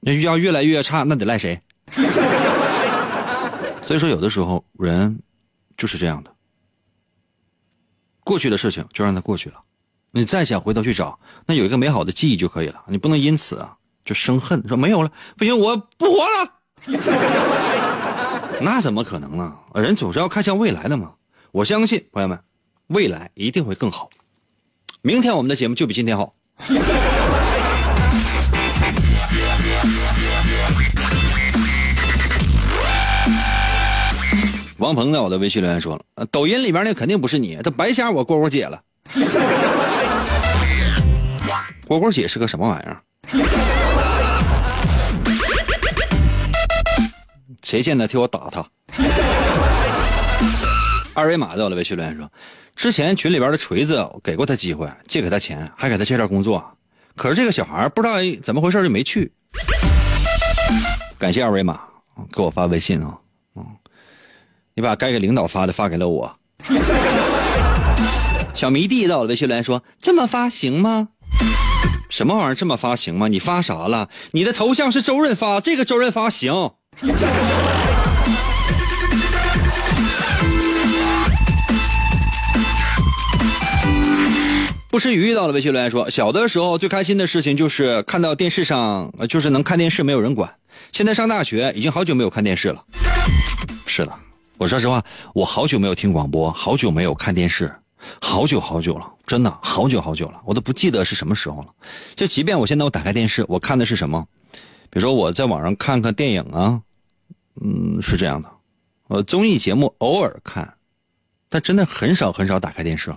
[0.00, 1.60] 要越来越差，那得赖谁？
[3.84, 5.20] 所以说，有的时候人
[5.76, 6.34] 就是这样的，
[8.24, 9.60] 过去的事情就让它过去了。
[10.10, 12.82] 你再想回头去找，那有一个美好的记忆就可以了。
[12.88, 16.50] 你不能因此啊就生恨，说没有了，不行，我不活了。
[18.62, 19.54] 那怎么可能呢？
[19.74, 21.14] 人总是要看向未来的嘛。
[21.52, 22.42] 我相信朋友们，
[22.86, 24.08] 未来一定会更好。
[25.02, 26.34] 明天我们的节目就比今天好。
[34.84, 38.78] 王鹏在我的微信留言说了，抖音里边那肯定不是你，他白瞎我蝈蝈姐了。
[41.88, 43.00] 蝈蝈姐是个什么玩意儿？
[47.62, 48.62] 谁见他替我打他？
[51.14, 52.30] 二维码在我的微信留言说，
[52.76, 56.62] 之前群里边的锤子给过他机会，借给他钱，还给他介绍工作，
[57.16, 59.32] 可是这个小孩不知道怎么回事就没去。
[61.18, 61.80] 感谢二维码，
[62.30, 63.16] 给我发微信啊，
[64.76, 66.36] 你把该给领导发的发给了我。
[68.54, 71.10] 小迷弟到了微信留言说：“这么发行吗？
[72.10, 73.28] 什么玩意儿这么发行吗？
[73.28, 74.08] 你发啥了？
[74.32, 76.72] 你的头像是周润发，这个周润发行。”
[84.90, 90.52] 不吃鱼到了微信留言说：“小的时候最开心的事情就是看到电视上，呃就是能看电视，没有人管。
[90.90, 92.84] 现在上大学，已经好久没有看电视了。
[93.86, 94.18] 是了，
[94.56, 97.72] 我说实话，我好久没有听广播，好久没有看电视，
[98.20, 101.74] 好久好久了，真的好久好久了，我都不记得是什么时候了。
[102.14, 104.24] 就即便我现在我打开电视，我看的是什么？
[104.90, 106.80] 比如说我在网上看看电影啊，
[107.60, 108.48] 嗯，是这样的。
[109.08, 110.74] 呃，综艺节目偶尔看，
[111.48, 113.12] 但真的很少很少打开电视。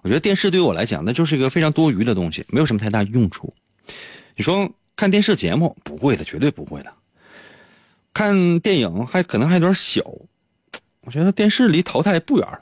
[0.00, 3.52] 我觉得电视对于我来讲，那就是一个非常多余的东西，没有什么太大用处。
[4.34, 6.92] 你说看电视节目不会的，绝对不会的。
[8.14, 10.02] 看电影还可能还有点小。
[11.04, 12.58] 我觉得电视离淘汰不远了。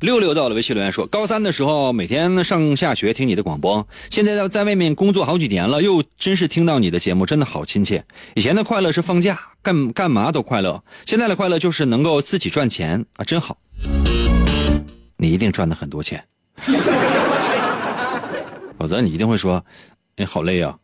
[0.00, 8.04] 六六到了微信留言说，高三的时候每天上下学听你的广播，现在在在外面工作好几年了，又真是听到你的节目，真的好亲切。
[8.34, 13.58] 以前的快乐是放假，干干嘛都快乐，现在的快乐就是能够自己赚钱啊，真好。
[15.18, 16.24] 你一定赚的很多钱，
[18.76, 19.64] 否则你一定会说，
[20.16, 20.76] 哎，好累啊。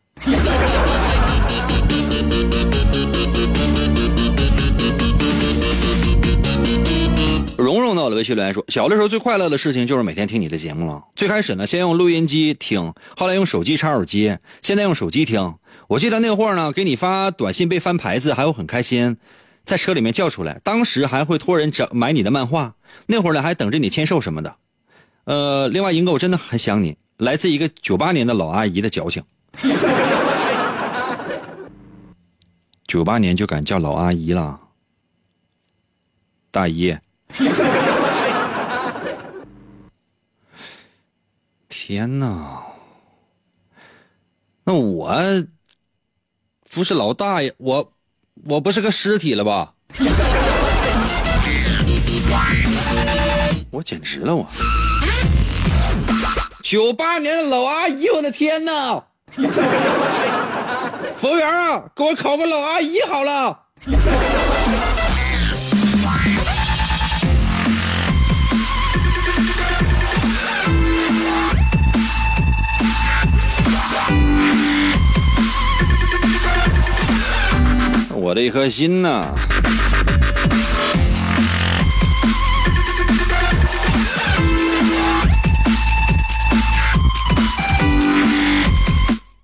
[7.99, 11.03] 到了微信留言说：“小的时候最快乐的事情就是每天听你的节目了。
[11.17, 15.55] 最开始呢，先用录音机听，后来用手机插耳机，现在用手机听。
[15.89, 19.17] 我记得那会儿呢，给你发短信被翻牌子，还有很开心，
[19.65, 20.61] 在车里面叫出来。
[20.63, 22.75] 当时还会托人找买你的漫画，
[23.07, 24.55] 那会儿呢还等着你签售什么的。
[25.25, 26.95] 呃，另外，英哥，我真的很想你。
[27.17, 29.21] 来自一个九八年的老阿姨的矫情。
[32.87, 34.57] 九八年就敢叫老阿姨了，
[36.49, 36.97] 大姨。”
[41.89, 42.61] 天哪！
[44.63, 45.11] 那我
[46.69, 47.93] 不是老大爷，我
[48.45, 49.73] 我不是个尸体了吧？
[53.71, 54.35] 我简直了！
[54.35, 54.47] 我
[56.61, 59.03] 九八年的老阿姨，我的天哪！
[61.15, 63.63] 服务员啊，给我烤个老阿姨好了。
[78.19, 79.25] 我的一颗心呐！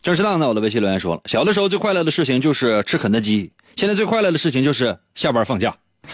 [0.04, 5.74] 正适当的，我的微信留言说了：小的时候最快乐的事情就是吃肯德基，现在最快乐的事情就是下班放假。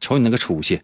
[0.00, 0.80] 瞅你那个出息！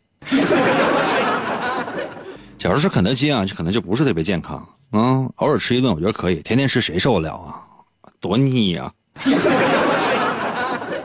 [2.59, 4.57] 小时候吃肯德基啊，这可能就不是特别健康
[4.92, 7.61] 啊，偶尔吃一顿我觉得可以，天天吃谁受得了啊？
[8.25, 8.91] 多腻呀！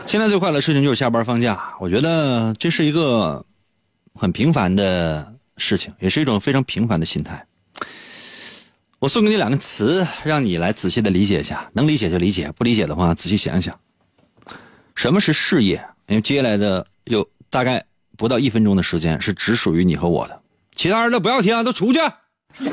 [0.07, 3.45] 现在最快乐的事情就是下班放假，我觉得这是一个
[4.13, 7.45] 很平凡的事情，也是一种非常平凡的心态。
[8.99, 13.77] 我送给你两个词，让你来仔细的理解一下，能理解就理解，不理解的话仔细想想。
[14.95, 15.85] 什么是事业？
[16.07, 17.83] 因为接下来的有大概
[18.15, 20.41] 不到一分钟的时间是只属于你和我的，
[20.73, 21.99] 其他人都不要听，都出去。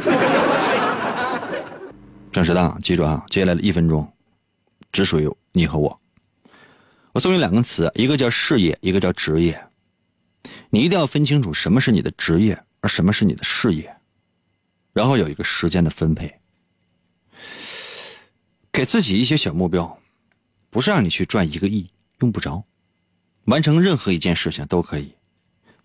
[2.31, 4.09] 正适当，记住啊，接下来的一分钟。
[4.97, 6.01] 只属于你和我。
[7.13, 9.69] 我送你两个词，一个叫事业，一个叫职业。
[10.71, 13.95] 你一定要分清楚什么是你的职业，而什么是你的事业，
[14.95, 16.41] 然后有一个时间的分配。
[18.73, 20.01] 给自己一些小目标，
[20.71, 21.91] 不是让你去赚一个亿，
[22.21, 22.65] 用不着。
[23.45, 25.15] 完成任何一件事情都可以，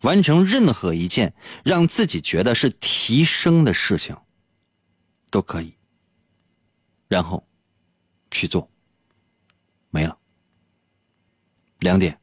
[0.03, 1.34] 完成任何一件
[1.66, 4.16] 让自己觉得是提升的事情，
[5.30, 5.76] 都可以。
[7.09, 7.45] 然后
[8.30, 8.72] 去做。
[9.91, 10.17] 没了，
[11.79, 12.17] 两点，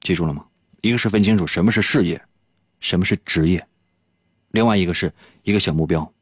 [0.00, 0.46] 记住了吗？
[0.82, 2.22] 一个是分清楚什么是事业，
[2.80, 3.66] 什么是职业，
[4.50, 5.12] 另外一个是
[5.42, 6.12] 一个小目标，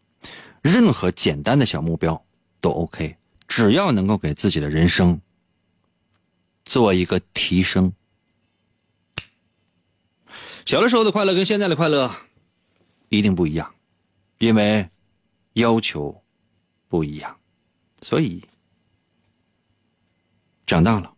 [0.62, 2.24] 任何简单的小目标
[2.60, 3.16] 都 OK，
[3.48, 5.20] 只要能够给自己的人生
[6.64, 7.92] 做一个提升。
[10.64, 12.14] 小的时候的快乐跟现在的快乐
[13.08, 13.74] 一定不一样，
[14.38, 14.88] 因为
[15.54, 16.22] 要求
[16.86, 17.36] 不一样，
[18.00, 18.44] 所以。
[20.72, 21.14] 长大了，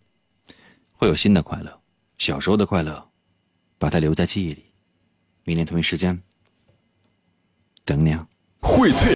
[0.90, 1.80] 会有新的快乐。
[2.18, 3.08] 小时候的快乐，
[3.78, 4.64] 把它留在记忆里。
[5.44, 6.20] 明天同一时间，
[7.84, 8.26] 等你啊！
[8.60, 9.12] 荟萃。